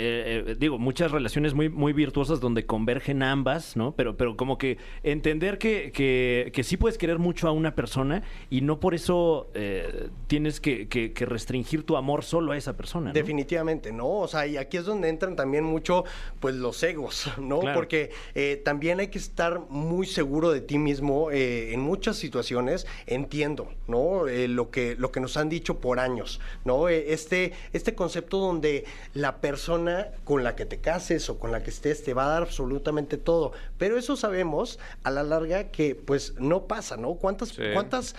[0.52, 3.92] eh, digo, muchas relaciones muy, muy virtuosas donde convergen ambas, ¿no?
[3.96, 8.24] Pero, pero como que entender que, que, que sí puedes querer mucho a una persona
[8.50, 12.76] y no por eso eh, tienes que, que- que restringir tu amor solo a esa
[12.78, 13.08] persona.
[13.10, 13.14] ¿no?
[13.14, 14.27] Definitivamente, ¿no?
[14.28, 16.04] O sea, y aquí es donde entran también mucho,
[16.42, 17.62] pues, los egos, ¿no?
[17.62, 17.76] Claro.
[17.76, 22.86] Porque eh, también hay que estar muy seguro de ti mismo eh, en muchas situaciones.
[23.06, 24.28] Entiendo, ¿no?
[24.28, 26.90] Eh, lo, que, lo que nos han dicho por años, ¿no?
[26.90, 31.64] Eh, este, este concepto donde la persona con la que te cases o con la
[31.64, 33.54] que estés te va a dar absolutamente todo.
[33.78, 37.14] Pero eso sabemos a la larga que, pues, no pasa, ¿no?
[37.16, 37.64] ¿Cuántas, Sí.
[37.74, 38.14] cuántas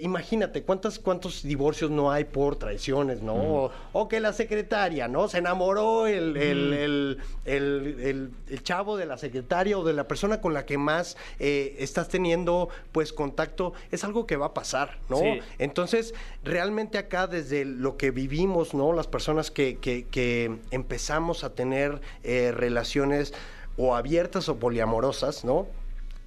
[0.00, 3.34] imagínate, ¿cuántas, cuántos divorcios no hay por traiciones, ¿no?
[3.34, 5.27] O, o que la secretaria, ¿no?
[5.28, 10.08] Se enamoró el, el- el- el- el- el chavo de la secretaria o de la
[10.08, 13.72] persona con la que más eh, estás teniendo, pues, contacto.
[13.90, 15.18] Es algo que va a pasar, ¿no?
[15.18, 15.40] Sí.
[15.58, 16.14] Entonces,
[16.44, 18.92] realmente acá, desde lo que vivimos, ¿no?
[18.92, 23.34] Las personas que, que- que empezamos a tener eh, relaciones
[23.76, 25.66] o abiertas o poliamorosas, ¿no?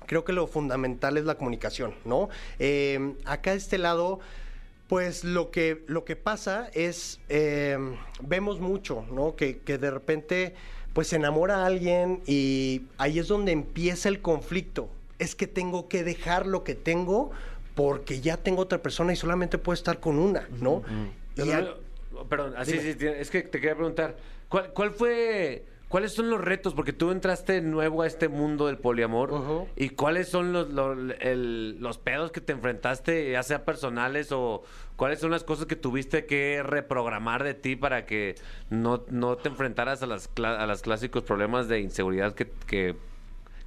[0.08, 2.28] creo que lo fundamental es la comunicación, ¿no?
[2.60, 4.20] Eh, acá de este lado,
[4.92, 7.78] pues lo que, lo que pasa es, eh,
[8.22, 9.38] vemos mucho, ¿no?
[9.38, 10.54] Que, que de repente,
[10.92, 14.90] pues se enamora a alguien y ahí es donde empieza el conflicto.
[15.18, 17.32] Es que tengo que dejar lo que tengo
[17.74, 20.84] porque ya tengo otra persona y solamente puedo estar con una, ¿no?
[21.38, 21.80] Y Pero
[22.28, 24.18] perdón, así sí, es que te quería preguntar,
[24.50, 26.74] ¿cuál, cuál fue, cuáles son los retos?
[26.74, 31.78] Porque tú entraste nuevo a este mundo del poliamor y cuáles son los, los, el-
[31.80, 34.64] los pedos que te enfrentaste, ya sea personales o
[34.96, 38.36] cuáles son las cosas que tuviste que reprogramar de ti para que
[38.72, 42.96] no, no te enfrentaras a las a los clásicos problemas de inseguridad que, que,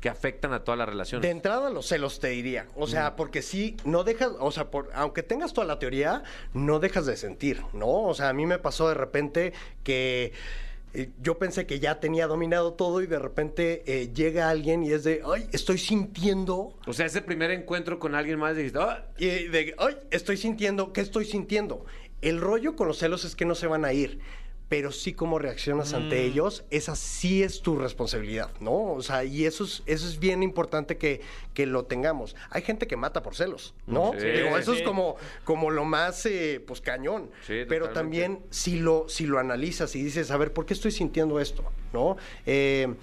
[0.00, 1.20] que afectan a toda la relación.
[1.22, 4.90] De entrada los celos te diría, o sea, porque si no dejas, o sea, por,
[4.94, 6.22] aunque tengas toda la teoría,
[6.54, 7.88] no dejas de sentir, ¿no?
[8.02, 10.32] O sea, a mí me pasó de repente que
[10.94, 14.92] eh, yo pensé que ya tenía dominado todo y de repente eh, llega alguien y
[14.92, 19.06] es de, ay, estoy sintiendo, O sea, ese primer encuentro con alguien más dijiste, "Ah,
[19.18, 21.84] y de, ay, estoy sintiendo, ¿qué estoy sintiendo?
[22.22, 24.20] El rollo con los celos es que no se van a ir.
[24.68, 26.30] Pero sí cómo reaccionas ante Mm.
[26.30, 28.92] ellos, esa sí es tu responsabilidad, ¿no?
[28.94, 31.20] O sea, y eso es, eso es bien importante que,
[31.52, 32.34] que lo tengamos.
[32.50, 34.12] Hay gente que mata por celos, ¿no?
[34.18, 34.78] Sí, Digo, eso sí.
[34.80, 37.30] es como, como lo más, eh, pues, cañón.
[37.46, 37.94] Sí, Pero totalmente.
[37.94, 41.62] también si lo, si lo analizas y dices, a ver, ¿por qué estoy sintiendo esto?
[41.92, 42.16] ¿No?
[42.46, 42.94] Eh,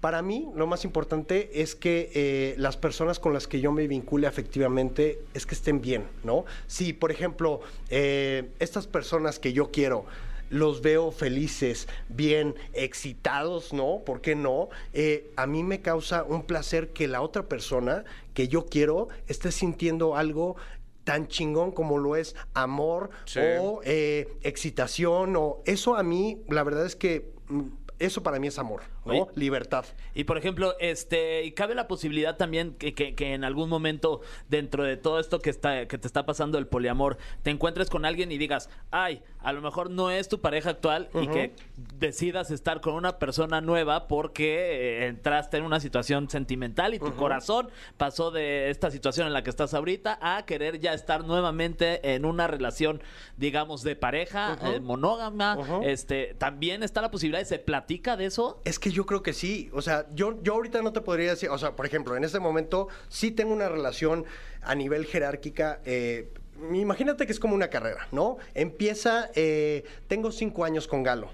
[0.00, 3.86] para mí, lo más importante es que eh, las personas con las que yo me
[3.86, 6.44] vincule afectivamente es que estén bien, ¿no?
[6.66, 10.04] Si, por ejemplo, estas personas que yo quiero
[10.52, 14.02] los veo felices, bien, excitados, ¿no?
[14.04, 14.68] ¿Por qué no?
[14.92, 19.50] Eh, a mí me causa un placer que la otra persona que yo quiero esté
[19.50, 20.56] sintiendo algo
[21.04, 23.40] tan chingón como lo es amor Sí.
[23.60, 27.62] o eh, excitación o eso a mí la verdad es que mm,
[27.98, 29.12] eso para mí es amor, ¿no?
[29.12, 29.26] Oye.
[29.36, 29.84] Libertad.
[30.12, 34.22] Y por ejemplo, este, y cabe la posibilidad también que, que- que en algún momento,
[34.48, 38.04] dentro de todo esto que está, que te está pasando el poliamor, te encuentres con
[38.04, 41.54] alguien y digas, ay, a lo mejor no es tu pareja actual y que
[41.98, 47.14] decidas estar con una persona nueva porque eh, entraste en una situación sentimental y tu
[47.14, 52.14] corazón pasó de esta situación en la que estás ahorita a querer ya estar nuevamente
[52.14, 53.02] en una relación,
[53.36, 55.58] digamos, de pareja, eh, monógama.
[55.82, 58.60] Este, también está la posibilidad de se platica de eso.
[58.64, 59.70] Es que yo creo que sí.
[59.72, 62.40] O sea, yo, yo ahorita no te podría decir, o sea, por ejemplo, en este
[62.40, 64.24] momento sí tengo una relación
[64.62, 65.80] a nivel jerárquica.
[65.84, 66.32] eh,
[66.72, 68.38] imagínate que es como una carrera, ¿no?
[68.54, 71.30] Empieza, eh, tengo cinco años con Galo.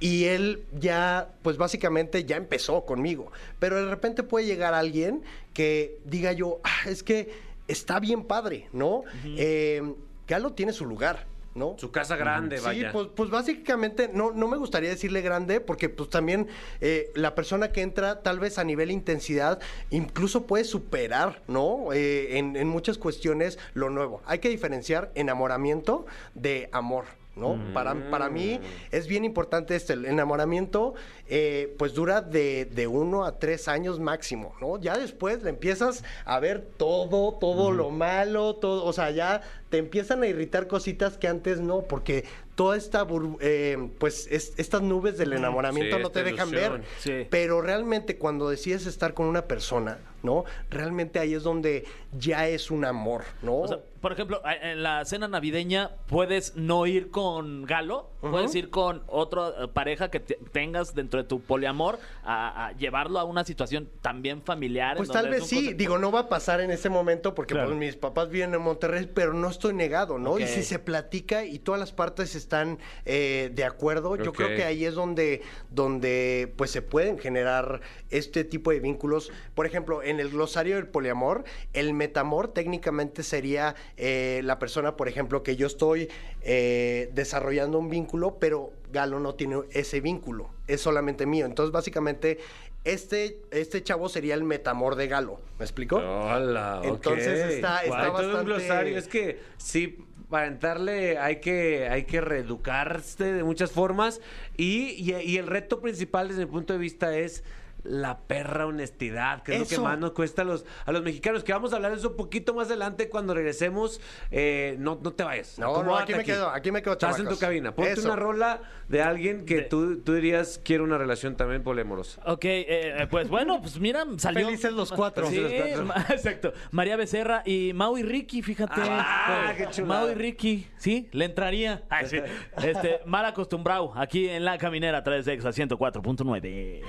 [0.00, 3.30] Y él ya, pues básicamente ya empezó conmigo.
[3.58, 5.22] Pero de repente puede llegar alguien
[5.52, 7.30] que diga yo, "Ah, es que
[7.68, 9.04] está bien padre, ¿no?
[9.36, 9.82] Eh,
[10.26, 11.76] Galo tiene su lugar, ¿no?
[11.78, 12.92] Su casa grande, Sí, vaya.
[12.92, 16.46] pues, pues básicamente no, no me gustaría decirle grande porque pues también
[16.80, 19.60] eh, la persona que entra tal vez a nivel intensidad
[19.90, 21.92] incluso puede superar, ¿no?
[21.92, 24.22] Eh, en, en muchas cuestiones lo nuevo.
[24.26, 27.04] Hay que diferenciar enamoramiento de amor.
[27.36, 27.58] ¿No?
[27.72, 30.94] Para, para mí es bien importante este, el enamoramiento,
[31.28, 34.78] eh, pues dura de, de uno a tres años máximo, ¿no?
[34.80, 39.78] Ya después le empiezas a ver todo, todo lo malo, todo, o sea, ya te
[39.78, 42.24] empiezan a irritar cositas que antes no, porque
[42.56, 46.72] toda esta, bur- eh, pues es- estas nubes del enamoramiento Sí, no te dejan ilusión.
[46.72, 47.26] ver, Sí.
[47.30, 50.44] pero realmente cuando decides estar con una persona, ¿no?
[50.68, 51.84] Realmente ahí es donde
[52.18, 53.60] ya es un amor, ¿no?
[53.60, 58.70] O sea, por ejemplo, en la cena navideña puedes no ir con Galo, puedes ir
[58.70, 63.24] con otra eh, pareja que te- tengas dentro de tu poliamor a, a llevarlo a
[63.24, 64.96] una situación también familiar.
[64.96, 67.68] Pues tal vez sí, digo, no va a pasar en ese momento porque Claro.
[67.68, 70.38] pues, mis papás viven en Monterrey, pero no estoy negado, ¿no?
[70.38, 74.64] Y si se platica y todas las partes están eh, de acuerdo, yo creo que
[74.64, 79.30] ahí es donde, donde pues se pueden generar este tipo de vínculos.
[79.54, 85.08] Por ejemplo, en el glosario del poliamor, el metamor técnicamente sería eh, la persona, por
[85.08, 86.08] ejemplo, que yo estoy
[86.42, 91.46] eh, desarrollando un vínculo, pero Galo no tiene ese vínculo, es solamente mío.
[91.46, 92.38] Entonces, básicamente,
[92.84, 95.40] este, este chavo sería el metamor de Galo.
[95.58, 95.96] ¿Me explico?
[95.96, 98.96] Hola, Entonces está- está Hay todo un bastante- glosario.
[98.98, 99.98] Es que sí,
[100.30, 104.20] para entrarle hay que, hay que reeducarse de muchas formas.
[104.56, 107.44] Y, y- y el reto principal desde mi punto de vista es
[107.82, 111.42] la perra honestidad, que es lo que más nos cuesta a los, a los mexicanos.
[111.44, 114.00] Que vamos a hablar de eso un poquito más adelante cuando regresemos.
[114.30, 115.58] Eh, no, no te vayas.
[115.58, 117.74] No, no, aquí me quedo, aquí me quedo, Estás en tu cabina.
[117.74, 118.06] Ponte Eso.
[118.06, 122.20] una rola de alguien que De- tú, tú dirías quiere una relación también poliamorosa.
[122.26, 124.46] Ok, eh, pues bueno, pues mira, salió.
[124.46, 125.26] Felices los cuatro.
[125.26, 126.04] Sí, Felices los cuatro.
[126.08, 126.52] ma- exacto.
[126.70, 128.80] María Becerra y Mau y Ricky, fíjate.
[128.84, 130.00] Ah, Eh, qué chulada.
[130.02, 131.82] Mau y Ricky, sí, le entraría.
[131.88, 132.18] Ay, sí.
[132.62, 136.82] Este, mal acostumbrado, aquí en La Caminera a través de Exa 104.9.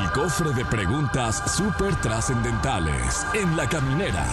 [0.00, 4.24] El cofre de preguntas súper trascendentales en la caminera.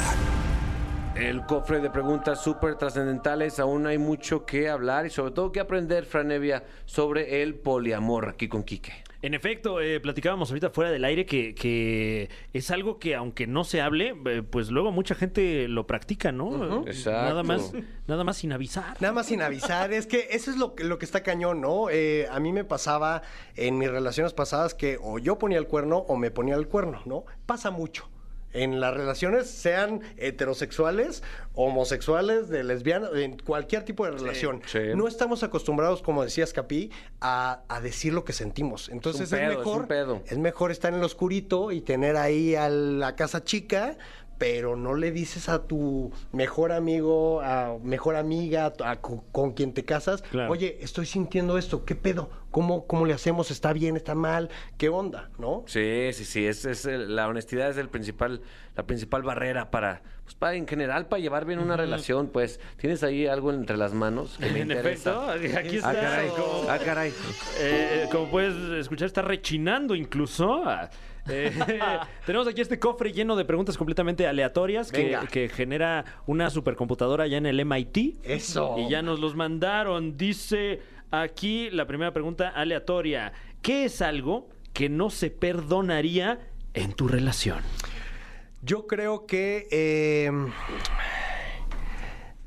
[1.14, 3.60] El cofre de preguntas súper trascendentales.
[3.60, 8.48] Aún hay mucho que hablar y sobre todo que aprender, Franevia, sobre el poliamor aquí
[8.48, 9.07] con Quique.
[9.22, 13.64] En efecto, eh, platicábamos ahorita fuera del aire que, que es algo que aunque no
[13.64, 16.84] se hable, eh, pues luego mucha gente lo practica, ¿no?
[16.88, 17.30] Eh, Exacto.
[17.30, 17.74] Nada más,
[18.08, 18.96] nada más sin avisar.
[19.02, 21.90] Nada más sin avisar, es que eso es lo, que- lo que está cañón, ¿no?
[21.90, 23.24] Eh, a mí me pasaba
[23.56, 27.02] en mis relaciones pasadas que o yo ponía el cuerno o me ponía el cuerno,
[27.06, 27.26] ¿no?
[27.46, 28.10] Pasa mucho.
[28.54, 31.22] En las relaciones, sean heterosexuales,
[31.54, 34.62] homosexuales, de lesbianas, en cualquier tipo de relación.
[34.66, 34.80] sí.
[34.96, 38.90] No estamos acostumbrados, como decías, Capi, a, a decir lo que sentimos.
[38.90, 39.82] Entonces Es un es, pedo, es mejor.
[39.82, 40.22] un pedo.
[40.28, 43.98] es mejor estar en lo oscurito y tener ahí a la casa chica,
[44.38, 49.84] pero no le dices a tu mejor amigo, a mejor amiga, a con quien te
[49.86, 50.52] casas, Claro.
[50.52, 52.30] oye, estoy sintiendo esto, ¿qué pedo?
[52.52, 53.52] ¿Cómo, ¿Cómo le hacemos?
[53.52, 53.98] ¿Está bien?
[53.98, 54.50] ¿Está mal?
[54.78, 55.30] ¿Qué onda?
[55.38, 55.64] ¿No?
[55.68, 56.46] Sí, sí, sí.
[56.46, 58.42] Es, es el- la honestidad es el principal,
[58.76, 62.28] la principal barrera para, pues, para en general, para llevar bien una relación.
[62.30, 65.36] Pues, ¿tienes ahí algo entre las manos que me En interesa?
[65.36, 65.90] efecto, aquí está.
[65.90, 66.30] Ah, caray.
[66.70, 67.14] Ah, caray.
[67.60, 70.64] Eh, como puedes escuchar, está rechinando incluso.
[70.66, 70.90] Ah,
[71.30, 71.52] eh,
[72.26, 75.28] tenemos aquí este cofre lleno de preguntas completamente aleatorias que, Venga.
[75.28, 78.20] que genera una supercomputadora allá en el MIT.
[78.24, 78.76] Eso.
[78.78, 80.18] Y ya nos los mandaron.
[80.18, 83.34] Dice aquí la primera pregunta aleatoria.
[83.62, 86.40] ¿Qué es algo que no se perdonaría
[86.74, 87.60] en tu relación?
[88.62, 89.68] Yo creo que.
[89.72, 90.32] eh,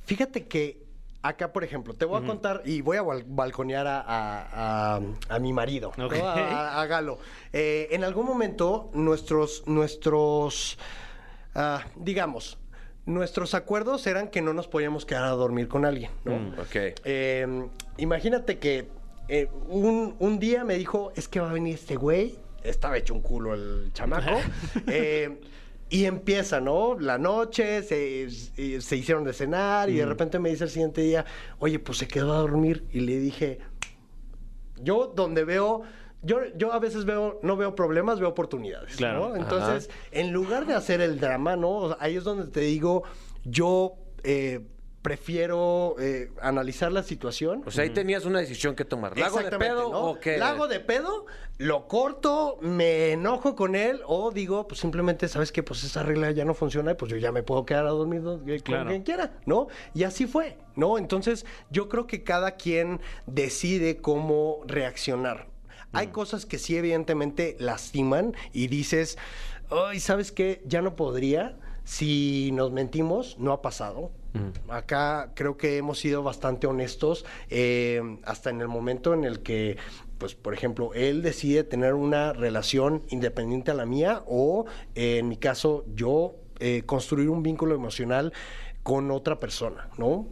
[0.04, 0.82] fíjate que
[1.22, 5.00] acá, por ejemplo, te voy a contar y voy a bal- balconear a, a- a-
[5.28, 6.06] a mi marido, ¿no?
[6.06, 6.14] Ok.
[6.22, 7.18] a, Galo.
[7.52, 9.62] Eh, en algún momento, nuestros.
[9.66, 10.78] nuestros
[11.54, 12.56] ah, digamos.
[13.06, 16.34] Nuestros acuerdos eran que no nos podíamos quedar a dormir con alguien, ¿no?
[16.60, 16.76] Ok.
[17.04, 18.88] Eh, imagínate que
[19.28, 22.36] eh, un, un día me dijo, es que va a venir este güey.
[22.62, 24.38] Estaba hecho un culo el chamaco.
[24.86, 25.40] Eh,
[25.90, 26.98] y empieza, ¿no?
[26.98, 31.24] La noche, se, se hicieron de cenar y de repente me dice el siguiente día,
[31.58, 32.84] oye, pues se quedó a dormir.
[32.92, 33.58] Y le dije,
[34.80, 35.82] yo donde veo,
[36.22, 38.96] yo, yo a veces veo, no veo problemas, veo oportunidades.
[38.96, 39.30] Claro.
[39.30, 39.36] ¿no?
[39.36, 41.70] Entonces, en lugar de hacer el drama, ¿no?
[41.70, 43.02] O sea, ahí es donde te digo,
[43.44, 44.60] yo eh,
[45.02, 47.62] prefiero eh, analizar la situación.
[47.66, 49.16] O sea, ahí tenías una decisión que tomar.
[49.18, 50.00] ¿La hago de pedo ¿no?
[50.10, 50.36] o qué?
[50.38, 51.26] La hago de pedo,
[51.58, 55.62] lo corto, me enojo con él o digo, pues simplemente, ¿sabes qué?
[55.62, 58.22] Pues esa regla ya no funciona y pues yo ya me puedo quedar a dormir
[58.22, 58.90] donde- con Claro.
[58.90, 59.68] quien quiera, ¿no?
[59.94, 60.98] Y así fue, ¿no?
[60.98, 65.48] Entonces, yo creo que cada quien decide cómo reaccionar.
[65.92, 69.18] Hay cosas que sí evidentemente lastiman y dices,
[69.70, 70.62] ay, ¿sabes qué?
[70.66, 71.56] Ya no podría.
[71.84, 74.10] Si nos mentimos, no ha pasado.
[74.68, 79.76] Acá creo que hemos sido bastante honestos, eh, hasta en el momento en el que,
[80.18, 85.28] pues, por ejemplo, él decide tener una relación independiente a la mía o, eh, en
[85.28, 88.32] mi caso, yo eh, construir un vínculo emocional
[88.84, 90.28] con otra persona, ¿no?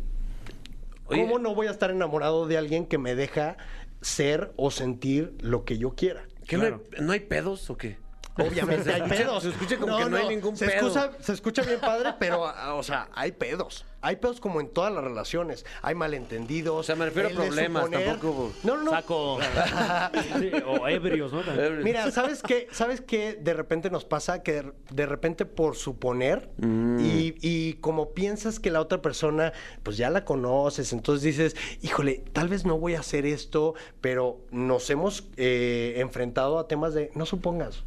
[1.07, 1.23] Oye.
[1.23, 3.57] ¿Cómo no voy a estar enamorado de alguien que me deja
[4.01, 6.23] ser o sentir lo que yo quiera?
[6.47, 7.99] ¿Qué, no, hay, ¿No hay pedos o qué?
[8.39, 9.43] Obviamente hay escucha- pedos.
[9.43, 10.89] se escucha como que no hay ningún se pedo.
[10.89, 13.85] Escucha, se escucha bien padre, pero, ah, o sea, hay pedos.
[14.01, 15.67] Hay pedos como en todas las relaciones.
[15.83, 16.77] Hay malentendidos.
[16.79, 18.91] O sea, me refiero a problemas, tampoco- No, no, no.
[18.93, 19.39] Saco.
[20.39, 21.43] Sí, o ebrios, ¿no?
[21.83, 22.69] Mira, ¿sabes qué?
[22.71, 24.43] ¿Sabes qué de repente nos pasa?
[24.43, 30.11] Que de, repente por suponer y, y como piensas que la otra persona, pues ya
[30.11, 35.29] la conoces, entonces dices, híjole, tal vez no voy a hacer esto, pero nos hemos
[35.37, 37.85] eh, enfrentado a temas de no supongas.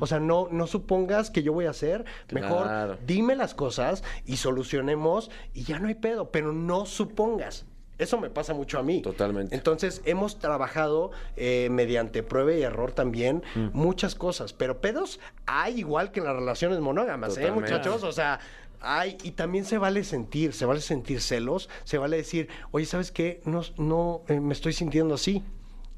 [0.00, 2.04] O sea, no, no supongas que yo voy a hacer.
[2.30, 2.98] Mejor Claro.
[3.06, 7.64] dime las cosas y solucionemos y ya no hay pedo, pero no supongas.
[7.98, 9.00] Eso me pasa mucho a mí.
[9.02, 9.54] Totalmente.
[9.54, 13.68] Entonces, hemos trabajado eh, mediante prueba y error también Mm.
[13.72, 17.70] muchas cosas, pero pedos hay igual que en las relaciones monógamas, ¿eh, Totalmente.
[17.72, 18.02] muchachos?
[18.02, 18.40] O sea,
[18.80, 23.12] hay, y también se vale sentir, se vale sentir celos, se vale decir, oye, ¿sabes
[23.12, 23.40] qué?
[23.44, 25.44] No, no eh, me estoy sintiendo así.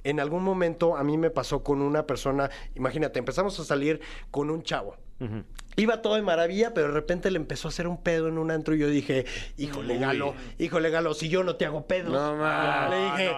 [0.05, 4.51] En algún momento a mí me pasó con una persona, imagínate, empezamos a salir con
[4.51, 4.97] un chavo.
[5.77, 8.51] Iba todo de maravilla, pero de repente le empezó a hacer un pedo en un
[8.51, 9.25] antro y yo dije,
[9.57, 12.13] híjole, Galo, híjole, Galo, si yo no te hago pedos.
[12.13, 12.89] No, ma.
[12.91, 13.33] le dije,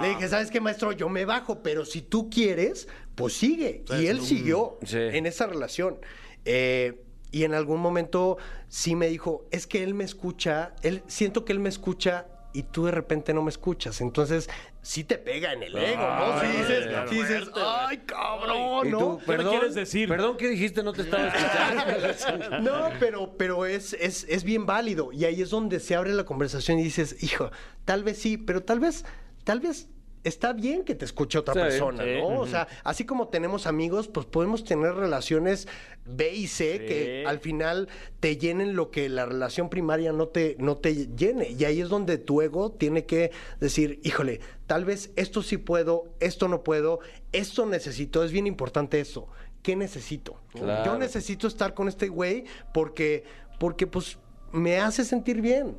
[0.00, 0.92] le dije, ¿sabes qué, maestro?
[0.92, 3.84] Yo me bajo, pero si tú quieres, pues sigue.
[3.98, 4.98] Y él siguió Sí.
[4.98, 5.98] en esa relación.
[6.44, 8.36] Eh, y en algún momento
[8.68, 12.64] sí me dijo, es que él me escucha, él siento que él me escucha y
[12.64, 14.00] tú de repente no me escuchas.
[14.00, 14.48] Entonces,
[14.82, 16.40] sí te pega en el ego, ¿no?
[16.40, 18.98] Sí dices, sí dices, ay, cabrón, ¿Y ¿no?
[18.98, 20.08] tú, ¿Qué me quieres decir?
[20.08, 20.82] Perdón, ¿qué dijiste?
[20.82, 22.60] No te estaba escuchando.
[22.60, 25.12] No, pero, pero es, es, es bien válido.
[25.12, 27.50] Y ahí es donde se abre la conversación y dices, hijo,
[27.84, 29.04] tal vez sí, pero tal vez,
[29.44, 29.88] tal vez
[30.24, 32.10] está bien que te escuche otra Sí, persona, sí.
[32.18, 32.40] ¿no?
[32.40, 35.66] O sea, así como tenemos amigos, pues podemos tener relaciones
[36.04, 36.86] B y C Sí.
[36.86, 37.88] que al final
[38.20, 41.50] te llenen lo que la relación primaria no te, no te llene.
[41.50, 43.30] Y ahí es donde tu ego tiene que
[43.60, 47.00] decir, híjole, tal vez esto sí puedo, esto no puedo,
[47.32, 49.28] esto necesito, es bien importante eso.
[49.62, 50.40] ¿Qué necesito?
[50.52, 50.84] Claro.
[50.84, 53.24] Yo necesito estar con este güey porque,
[53.60, 54.18] porque pues
[54.50, 55.76] me hace sentir bien.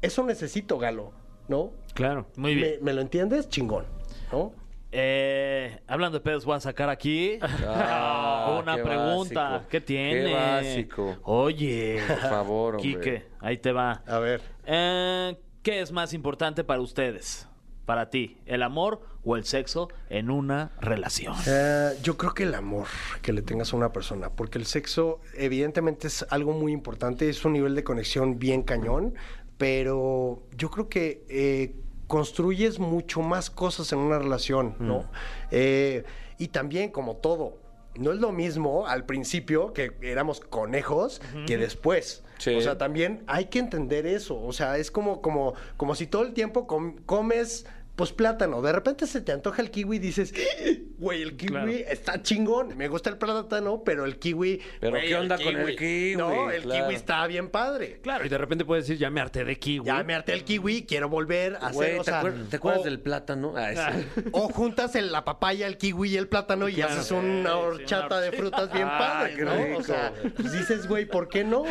[0.00, 1.12] Eso necesito, Galo,
[1.50, 1.72] ¿no?
[1.92, 2.26] Claro.
[2.36, 2.76] Muy bien.
[2.78, 3.48] ¿Me, me lo entiendes?
[3.50, 3.84] Chingón,
[4.32, 4.52] ¿no?
[4.92, 9.48] Eh, hablando de pedos, voy a sacar aquí Ah, una qué pregunta.
[9.50, 9.68] básico.
[9.68, 10.24] ¿Qué tiene?
[10.24, 11.16] Qué básico.
[11.24, 12.90] Oye, Por favor, hombre.
[12.90, 14.02] Quique, ahí te va.
[14.06, 14.40] A ver.
[14.64, 17.46] Eh, ¿Qué es más importante para ustedes?
[17.84, 21.34] Para ti, ¿el amor o el sexo en una relación?
[21.46, 22.86] Eh, yo creo que el amor
[23.20, 27.44] que le tengas a una persona, porque el sexo evidentemente es algo muy importante, es
[27.44, 29.14] un nivel de conexión bien cañón,
[29.60, 31.74] pero yo creo que eh,
[32.06, 35.04] construyes mucho más cosas en una relación, ¿no?
[35.50, 36.02] Eh,
[36.38, 37.58] y también como todo,
[37.94, 42.24] no es lo mismo al principio que éramos conejos que después.
[42.38, 42.54] Sí.
[42.54, 44.40] O sea, también hay que entender eso.
[44.42, 47.66] O sea, es como, como, como si todo el tiempo com- comes
[48.00, 48.62] pues plátano.
[48.62, 50.32] De repente se te antoja el kiwi y dices,
[50.98, 51.70] güey, el kiwi Claro.
[51.70, 52.74] está chingón.
[52.78, 54.58] Me gusta el plátano, pero el kiwi.
[54.80, 56.16] Pero, güey, ¿qué onda con el kiwi?
[56.16, 56.84] No, el Claro.
[56.86, 58.00] kiwi está bien padre.
[58.02, 59.84] Claro, y de repente puedes decir, ya me harté de kiwi.
[59.84, 62.00] Ya me harté el kiwi, quiero volver a Güey, hacer.
[62.00, 63.52] o ¿te, sea, acuer- te acuerdas o- del plátano?
[63.54, 64.06] Ah, ese.
[64.32, 66.94] O juntas el- la papaya, el kiwi y el plátano y Claro.
[66.94, 69.52] haces una horchata de frutas bien Ah, padre, ¿no?
[69.52, 69.82] O rico.
[69.82, 71.64] sea, pues dices, güey, ¿por qué no?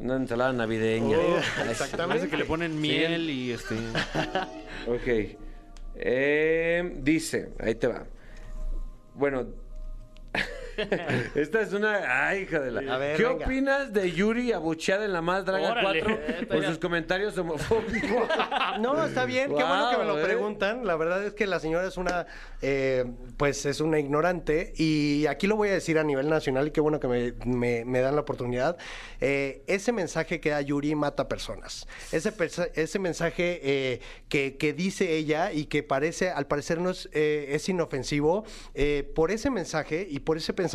[0.00, 1.16] Una ensalada navideña.
[1.68, 2.06] exactamente.
[2.06, 3.74] Parece que le ponen miel y este.
[4.86, 5.36] Ok.
[6.00, 8.06] Eh, dice, ahí te va.
[9.14, 9.46] Bueno,
[11.34, 12.26] Esta es una.
[12.28, 12.94] Ay, hija de la.
[12.94, 13.44] A ver, ¿Qué venga.
[13.44, 16.02] opinas de Yuri abucheada en la más draga Órale.
[16.02, 18.28] 4 por sus comentarios homofóbicos?
[18.80, 20.22] No, está bien, qué bueno que me lo ¿eh?
[20.22, 20.86] preguntan.
[20.86, 22.26] La verdad es que la señora es una,
[22.62, 23.04] eh,
[23.36, 26.80] pues es una ignorante y aquí lo voy a decir a nivel nacional y qué
[26.80, 28.76] bueno que me, me- me dan la oportunidad.
[29.20, 31.88] Eh, ese mensaje que da Yuri mata personas.
[32.12, 36.90] Ese, persa- ese mensaje eh, que, que dice ella y que parece, al parecer no
[36.90, 40.67] es, eh, es inofensivo, eh, por ese mensaje y por ese pensamiento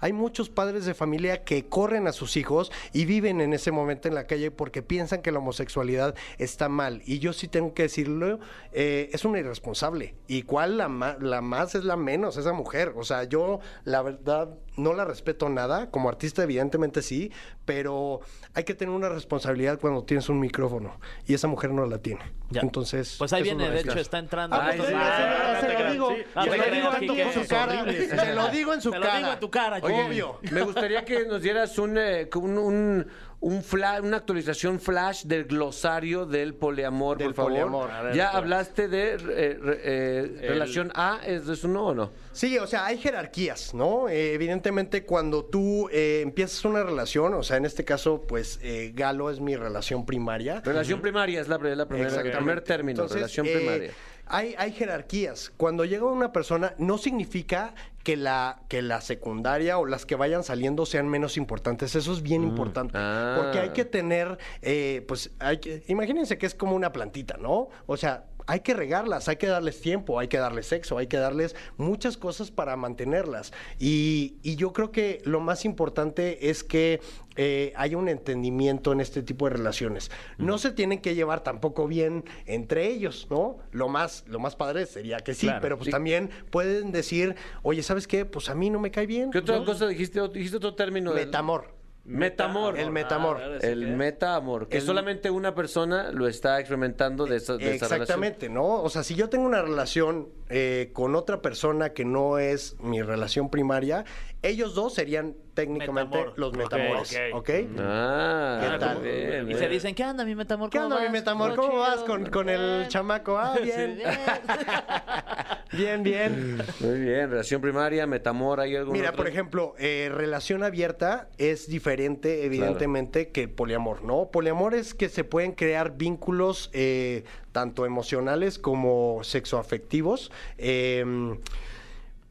[0.00, 4.08] hay muchos padres de familia que corren a sus hijos y viven en ese momento
[4.08, 7.02] en la calle porque piensan que la homosexualidad está mal.
[7.04, 8.40] Y yo sí tengo que decirlo,
[8.72, 10.14] eh, es una irresponsable.
[10.26, 12.92] ¿Y cuál la, la más es la menos, esa mujer?
[12.96, 17.30] O sea, yo la verdad no la respeto nada, como artista evidentemente sí,
[17.64, 18.20] pero
[18.54, 22.22] hay que tener una responsabilidad cuando tienes un micrófono y esa mujer no la tiene.
[22.50, 22.60] Ya.
[22.62, 23.16] Entonces...
[23.18, 24.56] Pues ahí viene, de hecho, está entrando.
[24.56, 26.24] Ah, pues, Ay, se- Ah, se lo digo, sí.
[26.50, 26.64] se lo
[27.00, 29.18] digo en su cara, se lo digo en su Te lo cara.
[29.18, 29.78] digo en tu cara.
[29.78, 30.38] Obvio.
[30.50, 33.06] Me gustaría que nos dieras un, eh, un, un,
[33.42, 37.50] un fla- una actualización flash del glosario del poliamor, Del por favor.
[37.50, 37.90] poliamor.
[38.04, 39.16] Ver, ya hablaste de eh,
[39.60, 42.12] re- eh, relación A, ¿es de eso no o no?
[42.32, 44.08] Sí, o sea, hay jerarquías, ¿no?
[44.08, 48.92] Eh, evidentemente, cuando tú eh, empiezas una relación, o sea, en este caso, pues eh,
[48.94, 50.60] Galo es mi relación primaria.
[50.64, 53.90] Relación primaria es la, pri- la primera, el primer término, Entonces, relación primaria.
[54.32, 55.52] Hay, hay jerarquías.
[55.56, 60.42] Cuando llega una persona, no significa que la, que la secundaria o las que vayan
[60.42, 61.94] saliendo sean menos importantes.
[61.94, 62.94] Eso es bien importante.
[62.96, 63.38] Ah.
[63.38, 67.68] Porque hay que tener, eh, pues, hay que, imagínense que es como una plantita, ¿no?
[67.86, 71.16] O sea, hay que regarlas, hay que darles tiempo, hay que darles sexo, hay que
[71.16, 73.52] darles muchas cosas para mantenerlas.
[73.78, 77.00] Y, y yo creo que lo más importante es que
[77.36, 80.10] eh, haya un entendimiento en este tipo de relaciones.
[80.38, 83.58] No se tienen que llevar tampoco bien entre ellos, ¿no?
[83.70, 85.90] Lo más, lo más padre sería que sí, Claro, pero pues sí.
[85.90, 88.24] también pueden decir, oye, ¿sabes qué?
[88.24, 89.30] Pues a mí no me cae bien.
[89.30, 89.64] ¿Qué otra ¿no?
[89.64, 90.20] cosa dijiste?
[90.28, 91.12] Dijiste otro término.
[91.14, 91.81] Metamor.
[92.04, 92.76] Metamor.
[92.78, 93.38] El metamor.
[93.40, 93.86] Ah, a ver, ¿eso El qué?
[93.92, 94.68] metaamor.
[94.68, 98.02] Que El- solamente una persona lo está experimentando de esa, de esa relación.
[98.02, 98.64] Exactamente, ¿no?
[98.82, 103.00] O sea, si yo tengo una relación eh, con otra persona que no es mi
[103.02, 104.04] relación primaria,
[104.42, 106.38] ellos dos serían técnicamente Metamor.
[106.38, 107.50] los metamores, ok.
[107.50, 107.50] ¿ok?
[107.78, 109.02] Ah, ¿Qué tal?
[109.02, 109.58] bien, Y eh.
[109.58, 110.68] se dicen, ¿qué onda, mi metamor?
[110.70, 111.54] ¿Qué ¿Cómo onda, mi metamor?
[111.54, 112.88] ¿Todo ¿Cómo vas con, con el Bien.
[112.88, 113.38] chamaco?
[113.38, 113.98] Ah, bien.
[115.72, 116.62] bien, bien.
[116.80, 119.18] Muy bien, relación primaria, metamor, ¿hay algún Mira, otro?
[119.18, 124.30] por ejemplo, eh, relación abierta es diferente, evidentemente, que poliamor, ¿no?
[124.30, 130.32] Poliamor es que se pueden crear vínculos eh, tanto emocionales como sexoafectivos.
[130.58, 131.38] em,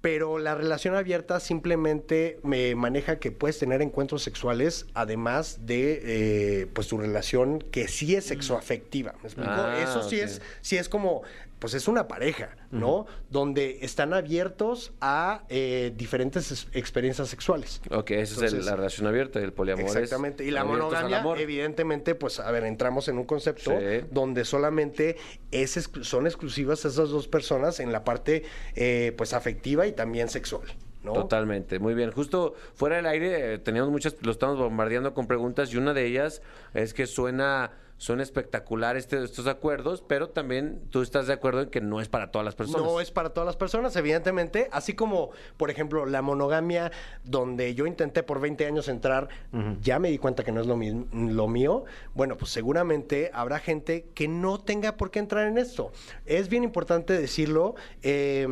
[0.02, 6.02] pero la relación abierta simplemente me maneja que puedes tener encuentros sexuales además de
[6.62, 9.14] eh, pues tu relación que sí es sexoafectiva.
[9.22, 9.52] ¿Me explico?
[9.54, 11.22] Ah, Eso sí es, sí es como,
[11.62, 13.06] pues es una pareja, ¿no?
[13.30, 17.82] Donde están abiertos a eh, diferentes es- experiencias sexuales.
[17.92, 20.44] Ok, esa es el- la relación abierta, el poliamor Exactamente.
[20.44, 24.08] Y la monogamia, evidentemente, pues, a ver, entramos en un concepto Sí.
[24.10, 25.18] donde solamente
[25.52, 28.42] es son exclusivas esas dos personas en la parte,
[28.74, 30.64] eh, pues, afectiva y también sexual,
[31.04, 31.14] ¿no?
[31.14, 32.12] Totalmente, muy bien.
[32.12, 36.06] Justo fuera del aire eh, teníamos muchas, lo estamos bombardeando con preguntas y una de
[36.06, 36.42] ellas
[36.74, 41.70] es que suena, suena espectacular este, estos acuerdos, pero también tú estás de acuerdo en
[41.70, 42.84] que no es para todas las personas.
[42.84, 44.70] No es para todas las personas, evidentemente.
[44.72, 46.92] Así como, por ejemplo, la monogamia,
[47.24, 49.30] donde yo intenté por 20 años entrar,
[49.82, 51.84] ya me di cuenta que no es lo, mi- lo mío.
[52.16, 55.92] Bueno, pues seguramente habrá gente que no tenga por qué entrar en esto.
[56.26, 57.76] Es bien importante decirlo.
[58.02, 58.48] eh,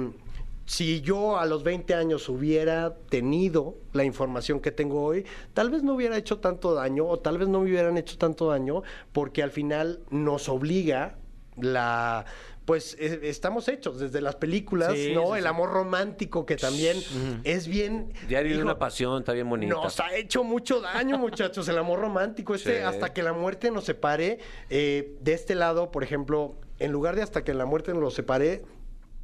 [0.70, 5.82] si yo a los 20 años hubiera tenido la información que tengo hoy, tal vez
[5.82, 9.42] no hubiera hecho tanto daño o tal vez no me hubieran hecho tanto daño porque
[9.42, 11.18] al final nos obliga
[11.58, 12.26] la
[12.66, 15.34] pues eh, estamos hechos desde las películas, Sí, ¿no?
[15.34, 16.98] sí, El amor romántico que también
[17.44, 19.74] es bien Diario de una pasión, está bien bonita.
[19.74, 22.54] nos ha hecho mucho daño, muchachos, el amor romántico.
[22.54, 22.84] Este, Sí.
[22.84, 24.38] hasta que la muerte nos separe.
[24.70, 28.62] eh, de este lado, por ejemplo, en lugar de hasta que la muerte nos separe,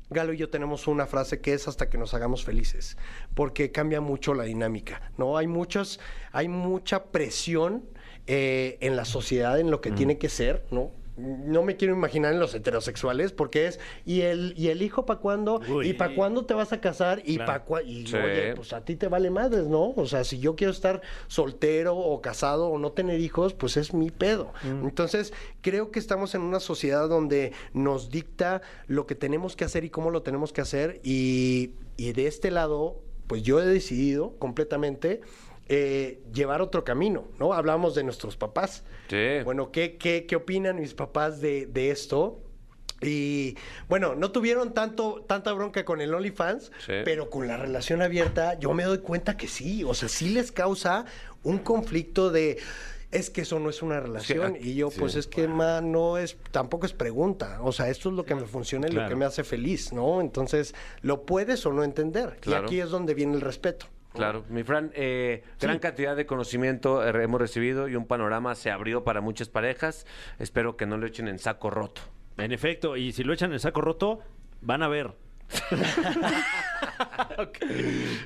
[0.10, 2.97] Galo y yo tenemos una frase que es hasta que nos hagamos felices,
[3.34, 5.38] porque cambia mucho la dinámica, ¿no?
[5.38, 5.99] Hay muchos,
[6.32, 7.84] hay mucha presión
[8.28, 10.91] eh, en la sociedad en lo que tiene que ser, ¿no?
[11.18, 15.20] No me quiero imaginar en los heterosexuales, porque es, ¿y el, y el hijo para
[15.22, 15.61] cuándo?
[15.70, 15.89] Uy.
[15.89, 17.22] ¿Y para cuándo te vas a casar?
[17.26, 17.45] ¿Y Claro.
[17.47, 17.89] para cuándo?
[17.89, 18.16] Y Sí.
[18.18, 19.91] oye, pues a ti te vale madres, ¿no?
[19.95, 23.93] O sea, si yo quiero estar soltero o casado o no tener hijos, pues es
[23.93, 24.51] mi pedo.
[24.63, 29.84] Entonces, creo que estamos en una sociedad donde nos dicta lo que tenemos que hacer
[29.86, 30.99] y cómo lo tenemos que hacer.
[31.03, 35.22] Y, y de este lado, pues yo he decidido completamente
[35.68, 37.53] eh, llevar otro camino, ¿no?
[37.53, 38.84] Hablamos de nuestros papás.
[39.09, 39.43] Sí.
[39.43, 42.41] Bueno, ¿qué, qué, qué opinan mis papás de, de esto?
[43.01, 43.57] Y
[43.89, 46.93] bueno, no tuvieron tanto, tanta bronca con el OnlyFans, Sí.
[47.03, 49.84] pero con la relación abierta yo me doy cuenta que sí.
[49.84, 51.05] O sea, sí les causa
[51.43, 52.57] un conflicto de.
[53.11, 54.57] Es que eso no es una relación.
[54.59, 54.99] y yo, sí.
[54.99, 57.59] pues es que ma, no es, tampoco es pregunta.
[57.61, 60.22] O sea, esto es lo que me funciona y lo que me hace feliz, ¿no?
[60.22, 62.38] Entonces, ¿lo puedes o no entender?
[62.41, 62.63] Claro.
[62.63, 63.88] Y aquí es donde viene el respeto.
[64.16, 68.72] Claro, mi Fran, eh, gran cantidad de conocimiento eh, hemos recibido y un panorama se
[68.72, 70.05] abrió para muchas parejas.
[70.39, 72.01] Espero que no lo echen en saco roto.
[72.38, 74.22] En efecto, y si lo echan en saco roto,
[74.61, 75.13] van a ver.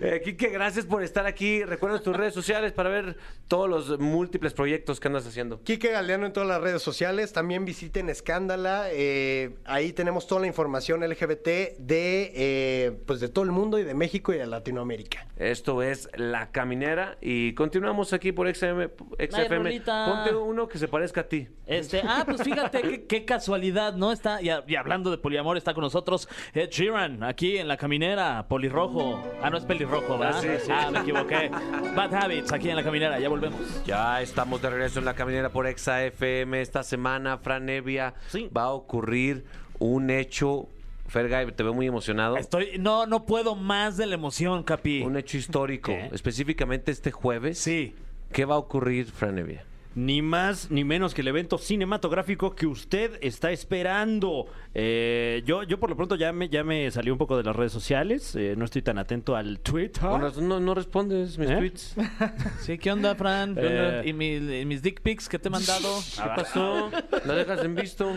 [0.02, 1.64] Eh, Quique, gracias por estar aquí.
[1.64, 5.62] Recuerda tus redes sociales para ver todos los múltiples proyectos que andas haciendo.
[5.64, 7.34] Quique Galeano en todas las redes sociales.
[7.34, 8.88] También visiten Escándala.
[8.92, 11.48] eh, ahí tenemos toda la información LGBT
[11.80, 15.28] de, eh, pues de todo el mundo y de México y de Latinoamérica.
[15.38, 19.82] Esto es La Caminera y continuamos aquí por XM, XFM.
[20.10, 21.48] Ponte uno que se parezca a ti.
[21.66, 24.12] Este, ah, pues fíjate qué, qué casualidad, ¿no?
[24.12, 27.78] Está, y, a- y hablando de poliamor, está con nosotros Ed Sheeran, aquí en la
[27.78, 29.24] caminera, polirrojo.
[29.42, 30.40] Ah, no es pelirrojo, ¿verdad?
[30.40, 30.72] Ah, sí, sí.
[30.74, 31.50] Ah, me equivoqué.
[31.96, 33.62] Bad Habits, aquí en la caminera, ya volvemos.
[33.86, 36.60] Ya estamos de regreso en La Caminera por XFM.
[36.62, 38.50] Esta semana, Fran Nevia, Sí.
[38.56, 39.46] va a ocurrir
[39.78, 40.68] un hecho.
[41.08, 42.38] Fergay, te veo muy emocionado.
[42.38, 45.02] Estoy, no, no puedo más de la emoción, Capi.
[45.02, 46.10] Un hecho histórico, ¿Qué?
[46.12, 47.58] específicamente este jueves.
[47.60, 47.96] Sí.
[48.32, 49.64] ¿Qué va a ocurrir, Fran Evia?
[49.96, 54.46] Ni más ni menos que el evento cinematográfico que usted está esperando.
[54.76, 57.56] Eh, yo, yo por lo pronto ya me, ya me salí un poco de las
[57.56, 58.36] redes sociales.
[58.36, 60.04] eh, no estoy tan atento al Twitter.
[60.08, 61.56] Bueno, no, no respondes mis ¿Eh?
[61.58, 61.96] tweets.
[62.62, 63.56] Sí, ¿qué onda, Fran?
[63.56, 64.02] ¿Qué onda?
[64.04, 64.10] Eh.
[64.10, 65.90] ¿Y, mi- y mis dick pics que te he mandado?
[66.16, 66.92] ¿Qué pasó?
[67.26, 68.16] ¿La dejas en visto?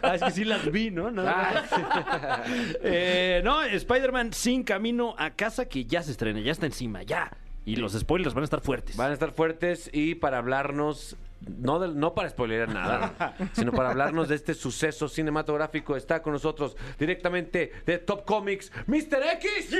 [0.00, 1.10] Ah, es que sí las vi, ¿no?
[1.10, 2.44] Nada más.
[2.82, 7.30] Eh, no, Spider-Man sin camino a casa que ya se estrena, ya está encima, ya.
[7.66, 8.96] Y los spoilers van a estar fuertes.
[8.96, 11.16] Van a estar fuertes y para hablarnos,
[11.58, 16.76] no, no para spoilear nada, sino para hablarnos de este suceso cinematográfico, está con nosotros
[16.98, 19.22] directamente de Top Comics, Mr.
[19.34, 19.70] X.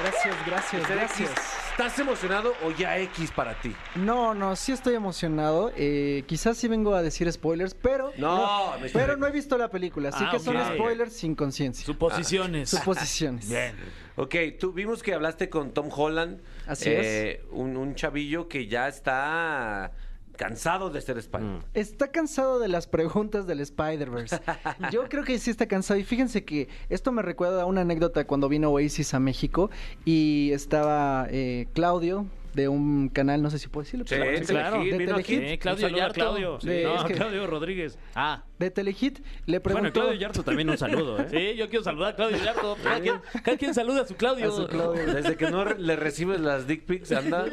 [0.00, 0.98] Gracias, gracias, Mr.
[1.02, 1.30] X, gracias.
[1.70, 3.74] ¿estás emocionado o ya X para ti?
[3.94, 5.72] No, no, sí estoy emocionado.
[5.76, 10.10] Eh, quizás sí vengo a decir spoilers, pero No, pero no he visto la película,
[10.10, 11.84] así Ah, que son spoilers sin conciencia.
[11.84, 12.70] Suposiciones.
[12.70, 13.48] Suposiciones.
[13.48, 13.74] Bien.
[14.16, 16.40] Ok, tú vimos que hablaste con Tom Holland.
[16.66, 17.40] Así es.
[17.50, 19.92] Un, un chavillo que ya está
[20.36, 21.46] cansado de ser Spider.
[21.46, 21.64] Mm.
[21.74, 24.40] Está cansado de las preguntas del Spider-Verse.
[24.92, 25.98] Yo creo que sí está cansado.
[25.98, 29.70] Y fíjense que esto me recuerda a una anécdota cuando vino Oasis a México
[30.04, 32.26] y estaba eh, Claudio
[32.56, 34.06] de un canal, no sé si puedo decirlo.
[34.06, 34.82] Sí, pero- claro.
[34.82, 35.34] de vino aquí.
[35.36, 35.50] Telehit.
[35.50, 36.14] Sí, Claudio a Yarto.
[36.14, 36.58] Claudio.
[36.62, 37.98] De- no, es que- Claudio Rodríguez.
[38.14, 38.42] Ah.
[38.58, 39.82] De Telehit le preguntó...
[39.82, 41.26] Bueno, Claudio Yarto también un saludo, ¿eh?
[41.30, 42.76] Sí, yo quiero saludar a Claudio Yarto.
[42.82, 44.48] Cada quien, cada quien saluda a su Claudio.
[44.48, 45.04] A su Claudio.
[45.12, 47.44] Desde que no le recibes las dick pics anda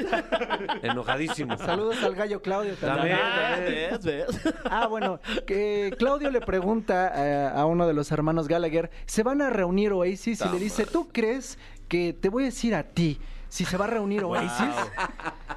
[0.82, 1.58] enojadísimo.
[1.58, 3.18] Saludos al gallo Claudio también.
[3.18, 3.90] También.
[3.92, 4.04] Ah, ¿ves?
[4.04, 4.54] ¿ves?
[4.64, 9.42] Ah, bueno, que Claudio le pregunta eh, a uno de los hermanos Gallagher, ¿se van
[9.42, 10.42] a reunir Oasis?
[10.46, 11.58] Y le dice, ¿tú crees
[11.90, 13.20] que te voy a decir a ti
[13.54, 14.50] si se va a reunir Oasis?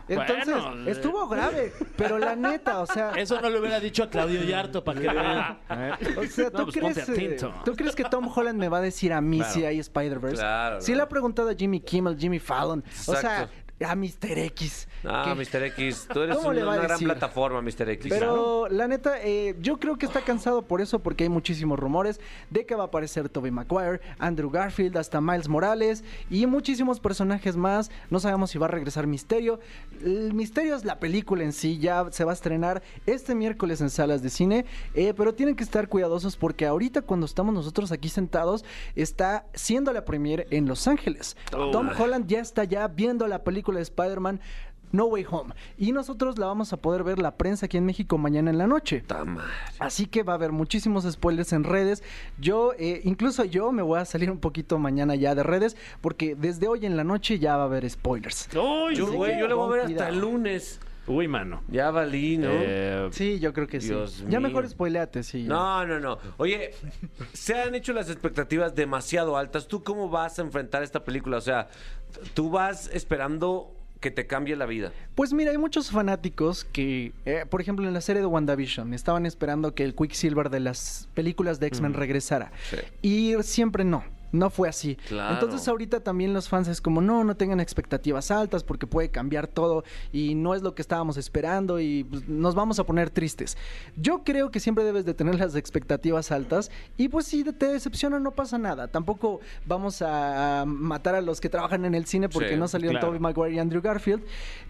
[0.07, 3.13] Entonces, Bueno, estuvo grave, pero la neta, o sea...
[3.13, 5.59] Eso no le hubiera dicho a Claudio Yarto para que vean.
[6.19, 7.55] O sea, ¿tú, No, pues ponte crees, eh, atento.
[7.65, 10.37] ¿tú crees que Tom Holland me va a decir a mí si hay Spider-Verse?
[10.37, 10.97] Claro, Sí claro.
[10.99, 13.66] le ha preguntado a Jimmy Kimmel, Jimmy Fallon, o sea, Exacto.
[13.85, 14.39] A Mr.
[14.39, 14.89] X.
[15.05, 15.65] Ah, que- Mr.
[15.65, 17.91] X, tú eres ¿Cómo una, gran plataforma, Mr.
[17.91, 18.07] X.
[18.09, 22.21] Pero la neta, eh, yo creo que está cansado por eso, porque hay muchísimos rumores
[22.51, 27.57] de que va a aparecer Tobey Maguire, Andrew Garfield, hasta Miles Morales y muchísimos personajes
[27.57, 27.91] más.
[28.11, 29.61] No sabemos si va a regresar Misterio.
[30.03, 33.91] El Misterio es la película en sí, ya se va a estrenar este miércoles en
[33.91, 34.65] salas de cine,
[34.95, 38.65] eh, pero tienen que estar cuidadosos porque ahorita cuando estamos nosotros aquí sentados
[38.95, 41.37] está siendo la premiere en Los Ángeles.
[41.51, 44.41] Tom Holland ya está ya viendo la película de Spider-Man.
[44.93, 45.55] No Way Home.
[45.77, 48.67] Y nosotros la vamos a poder ver la prensa aquí en México mañana en la
[48.67, 49.03] noche.
[49.79, 52.03] Así que va a haber muchísimos spoilers en redes.
[52.39, 56.35] Yo, eh, incluso yo me voy a salir un poquito mañana ya de redes, porque
[56.35, 58.49] desde hoy en la noche ya va a haber spoilers.
[58.51, 60.81] Yo, Así güey, que yo le voy a ver hasta el lunes.
[61.07, 61.63] Uy, mano.
[61.69, 62.49] Ya valí, ¿no?
[62.51, 63.89] Eh, Sí, yo creo que sí.
[63.89, 64.49] Dios ya mío.
[64.49, 65.45] mejor spoileate, sí.
[65.45, 66.19] No, no, no.
[66.37, 66.73] Oye,
[67.33, 69.69] se han hecho las expectativas demasiado altas.
[69.69, 71.37] ¿Tú cómo vas a enfrentar esta película?
[71.37, 71.69] O sea,
[72.35, 74.93] tú vas esperando que te cambie la vida.
[75.15, 79.25] Pues mira, hay muchos fanáticos que, eh, por ejemplo, en la serie de WandaVision, estaban
[79.27, 82.53] esperando que el Quicksilver de las películas de X-Men regresara.
[82.71, 82.77] Sí.
[83.03, 84.05] Y siempre no.
[84.33, 84.97] No fue así.
[85.09, 85.35] Claro.
[85.35, 89.47] Entonces ahorita también los fans es como, no, no tengan expectativas altas porque puede cambiar
[89.47, 93.57] todo y no es lo que estábamos esperando y pues, nos vamos a poner tristes.
[93.97, 98.19] Yo creo que siempre debes de tener las expectativas altas y pues si te decepciona
[98.19, 98.89] no pasa nada.
[98.89, 102.95] Tampoco vamos a matar a los que trabajan en el cine porque Sí, no salieron
[102.95, 103.09] claro.
[103.09, 104.23] Tobey Maguire y Andrew Garfield.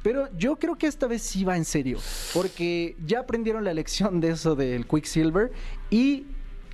[0.03, 1.99] Pero yo creo que esta vez sí va en serio
[2.33, 5.53] porque ya aprendieron la lección de eso del Quicksilver
[5.91, 6.27] y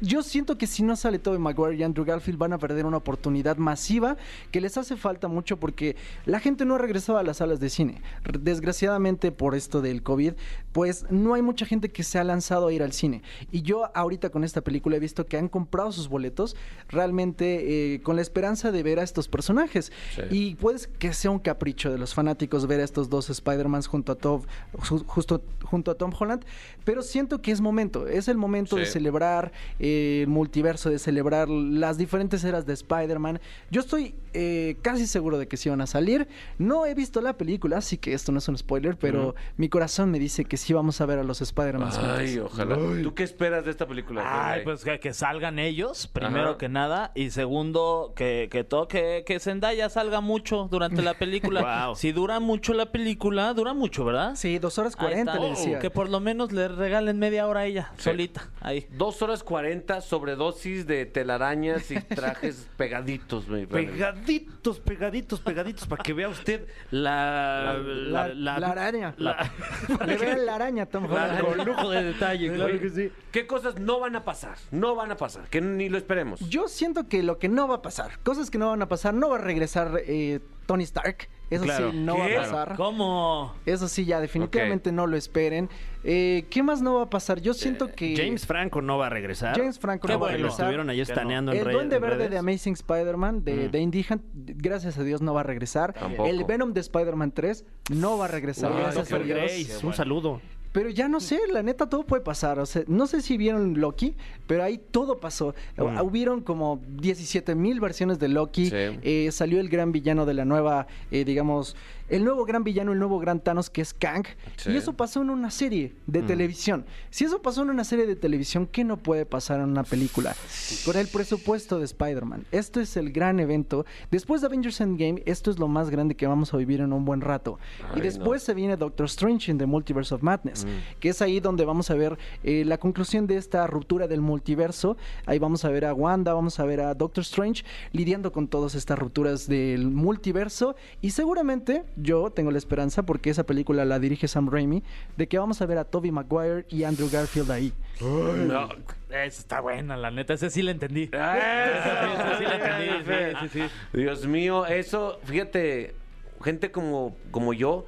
[0.03, 2.99] yo siento que si no sale Tobey Maguire y Andrew Garfield van a perder una
[2.99, 4.17] oportunidad masiva
[4.51, 5.97] que les hace falta mucho porque
[6.27, 8.03] la gente no ha regresado a las salas de cine.
[8.41, 10.33] Desgraciadamente por esto del COVID,
[10.73, 13.23] pues no hay mucha gente que se ha lanzado a ir al cine.
[13.51, 16.57] Y yo ahorita con esta película he visto que han comprado sus boletos
[16.89, 19.93] realmente eh, con la esperanza de ver a estos personajes.
[20.17, 20.23] Sí.
[20.31, 24.13] Y puede que sea un capricho de los fanáticos ver a estos dos Spider-Mans junto
[24.13, 24.43] a Tom,
[24.73, 26.45] ju- justo junto a Tom Holland,
[26.85, 29.92] pero siento que es momento, es el momento de celebrar eh,
[30.23, 33.41] el multiverso, de celebrar las diferentes eras de Spider-Man.
[33.71, 36.29] Yo estoy eh, casi seguro de que sí van a salir.
[36.59, 40.11] No he visto la película, así que esto no es un spoiler, pero mi corazón
[40.11, 41.91] me dice que sí vamos a ver a los Spider-Man.
[42.19, 42.77] Ay, ojalá.
[43.03, 44.23] ¿Tú qué esperas de esta película?
[44.53, 46.59] Ay, pues que, que salgan ellos, primero Ajá.
[46.59, 51.61] que nada, y segundo, que, que, to- que, que Zendaya salga mucho durante la película.
[51.63, 51.97] Guau.
[51.97, 54.35] Si dura mucho la película, dura mucho, ¿verdad?
[54.37, 55.79] Sí, dos horas cuarenta le decía.
[55.79, 58.05] Que por lo menos le regalen media hora a ella, Sí.
[58.05, 58.87] solita, ahí.
[58.97, 63.47] Dos horas cuarenta sobredosis de telarañas y trajes pegaditos.
[63.47, 67.75] Pegaditos, pegaditos, pegaditos, para que vea usted la...
[67.79, 69.15] La, la araña.
[69.19, 69.51] la-
[70.07, 71.45] Le vean la araña, Tom la- Holland.
[71.45, 73.13] con lujo de detalle, claro que sí.
[73.31, 74.57] ¿Qué cosas no van a pasar?
[74.71, 76.41] No van a pasar, que ni lo esperemos.
[76.49, 79.15] Yo siento que lo que no va a pasar, cosas que no van a pasar,
[79.15, 81.29] no va a regresar eh, Tony Stark.
[81.53, 81.91] Eso Claro.
[81.91, 82.21] sí, no ¿Qué?
[82.21, 82.77] va a pasar.
[82.77, 83.55] ¿Cómo?
[83.67, 85.69] Eso sí, ya definitivamente no lo esperen.
[86.05, 87.41] Eh, ¿Qué más no va a pasar?
[87.41, 88.17] Yo siento que...
[88.17, 89.57] James Franco no va a regresar.
[89.57, 90.31] James Franco Qué no va a.
[90.31, 90.61] Lo regresar.
[90.61, 92.31] estuvieron ahí estaneando en El Duende en Verde redes.
[92.31, 93.71] de Amazing Spider-Man de, Mm.
[93.71, 95.93] de Hunt, gracias a Dios no va a regresar.
[95.93, 96.29] Tampoco.
[96.29, 99.19] El Venom de Spider-Man 3 no va a regresar, gracias a.
[99.19, 99.29] Dios.
[99.29, 100.41] Grace, un saludo.
[100.73, 102.59] Pero ya no sé, la neta todo puede pasar.
[102.59, 104.17] O sea, no sé si vieron Loki,
[104.47, 105.55] pero ahí todo pasó.
[105.77, 106.01] Mm.
[106.01, 108.71] Hubieron como 17 mil versiones de Loki.
[108.71, 108.77] Sí.
[108.77, 111.77] Eh, salió el gran villano de la nueva, eh, digamos,
[112.13, 114.25] el nuevo gran villano, el nuevo gran Thanos que es Kang.
[114.57, 114.71] Sí.
[114.71, 116.27] Y eso pasó en una serie de Mm.
[116.27, 116.87] televisión.
[117.11, 120.37] Si eso pasó en una serie de televisión, ¿qué no puede pasar en una película?
[120.85, 122.45] Con el presupuesto de Spider-Man.
[122.53, 123.85] Esto es el gran evento.
[124.11, 127.05] Después de Avengers Endgame, esto es lo más grande que vamos a vivir en un
[127.05, 127.59] buen rato.
[127.91, 130.67] Ay, y después se viene Doctor Strange in the Multiverse of Madness,
[131.01, 134.97] que es ahí donde vamos a ver eh, la conclusión de esta ruptura del multiverso.
[135.27, 138.75] Ahí vamos a ver a Wanda, vamos a ver a Doctor Strange lidiando con todas
[138.75, 140.77] estas rupturas del multiverso.
[141.01, 144.83] Y seguramente yo tengo la esperanza, porque esa película la dirige Sam Raimi,
[145.17, 147.73] de que vamos a ver a Tobey Maguire y Andrew Garfield ahí.
[148.01, 148.69] No.
[149.09, 151.05] Esa está buena, la neta, ese sí la entendí.
[151.13, 153.37] Esa sí la entendí, Fer.
[153.41, 153.99] sí, sí, sí.
[153.99, 155.95] Dios mío, eso, fíjate,
[156.43, 157.87] gente como, como yo,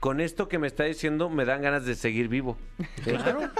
[0.00, 2.56] con esto que me está diciendo, me dan ganas de seguir vivo.
[3.02, 3.50] Claro.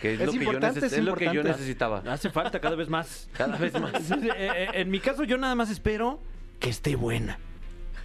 [0.00, 2.02] Que es, Es lo, que yo, es es lo que yo necesitaba.
[2.06, 3.28] Hace falta cada vez más.
[3.36, 4.10] Cada vez más.
[4.10, 6.20] Eh, eh, en mi caso, yo nada más espero
[6.58, 7.38] que esté buena.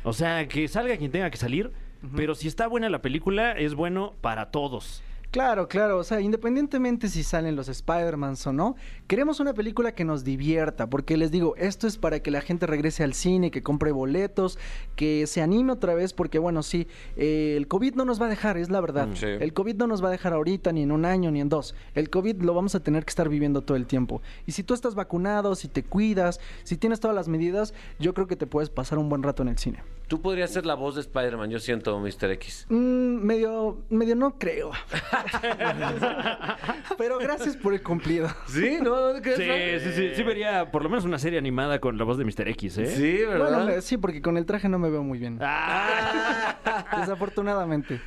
[0.05, 1.71] O sea, que salga quien tenga que salir.
[2.15, 5.01] Pero si está buena la película, es bueno para todos.
[5.35, 10.05] Claro, claro, o sea, independientemente si salen los Spider-Mans o no, queremos una película que
[10.05, 13.61] nos divierta, porque les digo, esto es para que la gente regrese al cine, que
[13.61, 14.57] compre boletos,
[14.95, 18.29] que se anime otra vez, porque bueno, sí, eh, el COVID no nos va a
[18.29, 19.07] dejar, es la verdad.
[19.07, 19.25] Mm, sí.
[19.25, 21.75] El COVID no nos va a dejar ahorita, ni en un año, ni en dos.
[21.95, 24.21] El COVID lo vamos a tener que estar viviendo todo el tiempo.
[24.45, 28.27] Y si tú estás vacunado, si te cuidas, si tienes todas las medidas, yo creo
[28.27, 29.83] que te puedes pasar un buen rato en el cine.
[30.07, 32.31] Tú podrías ser la voz de Spider-Man, yo siento, Mr.
[32.31, 32.67] X.
[32.69, 34.71] Mm, medio, medio no creo.
[36.97, 38.29] Pero gracias por el cumplido.
[38.47, 38.77] ¿Sí?
[38.81, 39.13] ¿No?
[39.13, 40.15] ¿No crees, Sí, sí, sí.
[40.15, 42.47] Sí vería por lo menos una serie animada con la voz de Mr.
[42.49, 42.85] X, ¿eh?
[42.87, 43.65] Sí, ¿verdad?
[43.65, 45.39] Bueno, sí, porque con el traje no me veo muy bien.
[45.41, 46.57] Ah,
[46.99, 47.99] Desafortunadamente.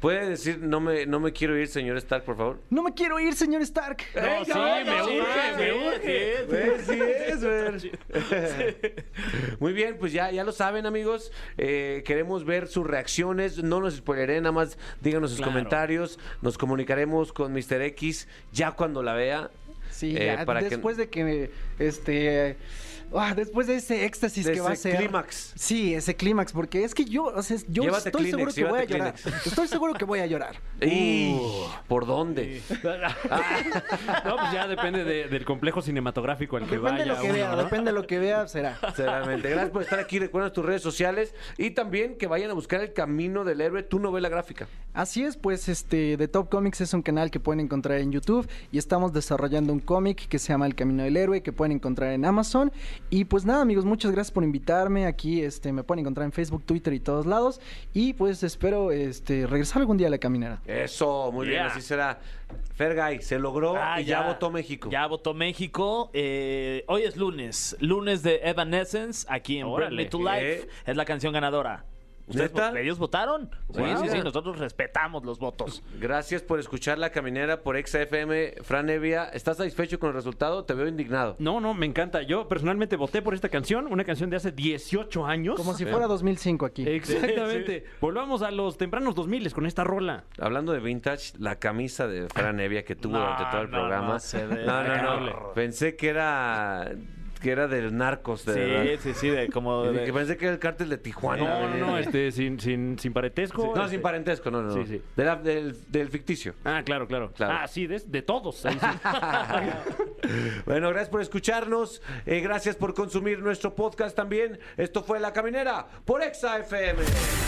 [0.00, 2.60] ¿Puede decir, no me, no me quiero ir, señor Stark, por favor?
[2.70, 3.98] No me quiero ir, señor Stark.
[4.14, 6.78] No, sí, me urge, me urge.
[6.84, 7.92] Sí es, güey.
[9.60, 11.32] Muy bien, pues ya, ya lo saben, amigos.
[11.56, 13.62] Eh, queremos ver sus reacciones.
[13.62, 15.52] No nos spoileré, nada más díganos sus Claro.
[15.52, 16.18] comentarios.
[16.42, 17.82] Nos comunicaremos con Mr.
[17.82, 19.50] X ya cuando la vea.
[19.90, 22.56] Sí, Eh, ya, para que- después de que este
[23.14, 24.98] ah, después de ese éxtasis De que va a ese ser.
[24.98, 25.52] clímax.
[25.56, 28.78] Sí, ese clímax, porque es que yo, o sea, yo Llévate estoy seguro que voy
[28.80, 29.14] a llorar.
[29.14, 29.46] Kleenex.
[29.46, 30.56] Estoy seguro que voy a llorar.
[30.80, 31.36] ¿Y
[31.88, 32.60] por dónde?
[34.24, 37.34] No, pues ya depende de- del complejo cinematográfico al que Depende vaya lo que uno,
[37.34, 37.56] vea, ¿no?
[37.56, 38.78] depende de lo que vea, será.
[38.86, 39.50] Sinceramente.
[39.50, 40.18] Gracias por estar aquí.
[40.18, 43.98] Recuerda tus redes sociales y también que vayan a buscar El Camino del Héroe, tu
[43.98, 44.66] novela gráfica.
[44.94, 48.48] Así es, pues este The Top Comics es un canal que pueden encontrar en YouTube
[48.72, 52.12] y estamos desarrollando un cómic que se llama El Camino del Héroe que pueden encontrar
[52.12, 52.72] en Amazon
[53.10, 56.64] y pues nada amigos, muchas gracias por invitarme aquí, este me pueden encontrar en Facebook,
[56.64, 57.60] Twitter y todos lados
[57.92, 60.60] y pues espero este regresar algún día a la caminera.
[60.66, 62.18] Eso, muy bien, así será.
[62.74, 64.88] Fergay, se logró Ah, y ya, votó México.
[64.90, 66.10] Ya votó México.
[66.12, 67.76] Eh, hoy es lunes.
[67.80, 70.60] Lunes de Evanescence aquí en Me to Life.
[70.60, 70.68] Eh.
[70.84, 71.84] Es la canción ganadora.
[72.28, 72.78] Ustedes ¿Neta?
[72.80, 73.50] ellos votaron.
[73.72, 74.02] Sí, Wow.
[74.02, 75.82] sí, sí, nosotros respetamos los votos.
[76.00, 78.54] Gracias por escuchar La Caminera por XFM.
[78.62, 80.64] Fran Evia, ¿estás satisfecho con el resultado?
[80.64, 81.36] Te veo indignado.
[81.38, 82.22] No, no, me encanta.
[82.22, 85.56] Yo personalmente voté por esta canción, una canción de hace 18 años.
[85.56, 86.82] Como si fuera 2005 aquí.
[86.88, 87.84] Exactamente.
[88.00, 90.24] Volvamos a los tempranos 2000 con esta rola.
[90.40, 93.78] Hablando de vintage, la camisa de Fran Evia que tuvo No, durante todo el no,
[93.78, 94.08] programa.
[94.14, 95.52] no se ve no, no.
[95.54, 96.90] Pensé que era
[97.40, 99.00] que era del narcos, de Sí, verdad.
[99.02, 101.42] sí, sí, de como de- que pensé que era el cártel de Tijuana.
[101.44, 103.72] No, no, no, este, sin, sin, sin parentesco.
[103.74, 103.90] No, este.
[103.96, 104.74] sin parentesco, no, no.
[104.74, 104.74] no.
[104.74, 105.02] Sí, sí.
[105.16, 106.54] De la- del, del ficticio.
[106.64, 107.32] Ah, claro, claro.
[107.32, 107.58] Claro.
[107.62, 108.64] Ah, sí, de, de todos.
[108.66, 108.86] ahí sí.
[110.66, 112.02] Bueno, gracias por escucharnos.
[112.24, 114.58] eh, gracias por consumir nuestro podcast también.
[114.76, 117.02] Esto fue La Caminera por Exa FM.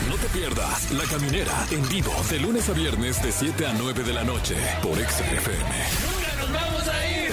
[0.08, 4.02] No te pierdas La Caminera en vivo de lunes a viernes de 7 a 9
[4.04, 5.64] de la noche por Exa FM.
[5.64, 7.27] ¡Nunca nos vamos a ir!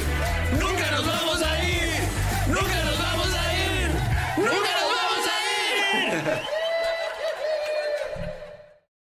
[4.46, 4.85] We're gonna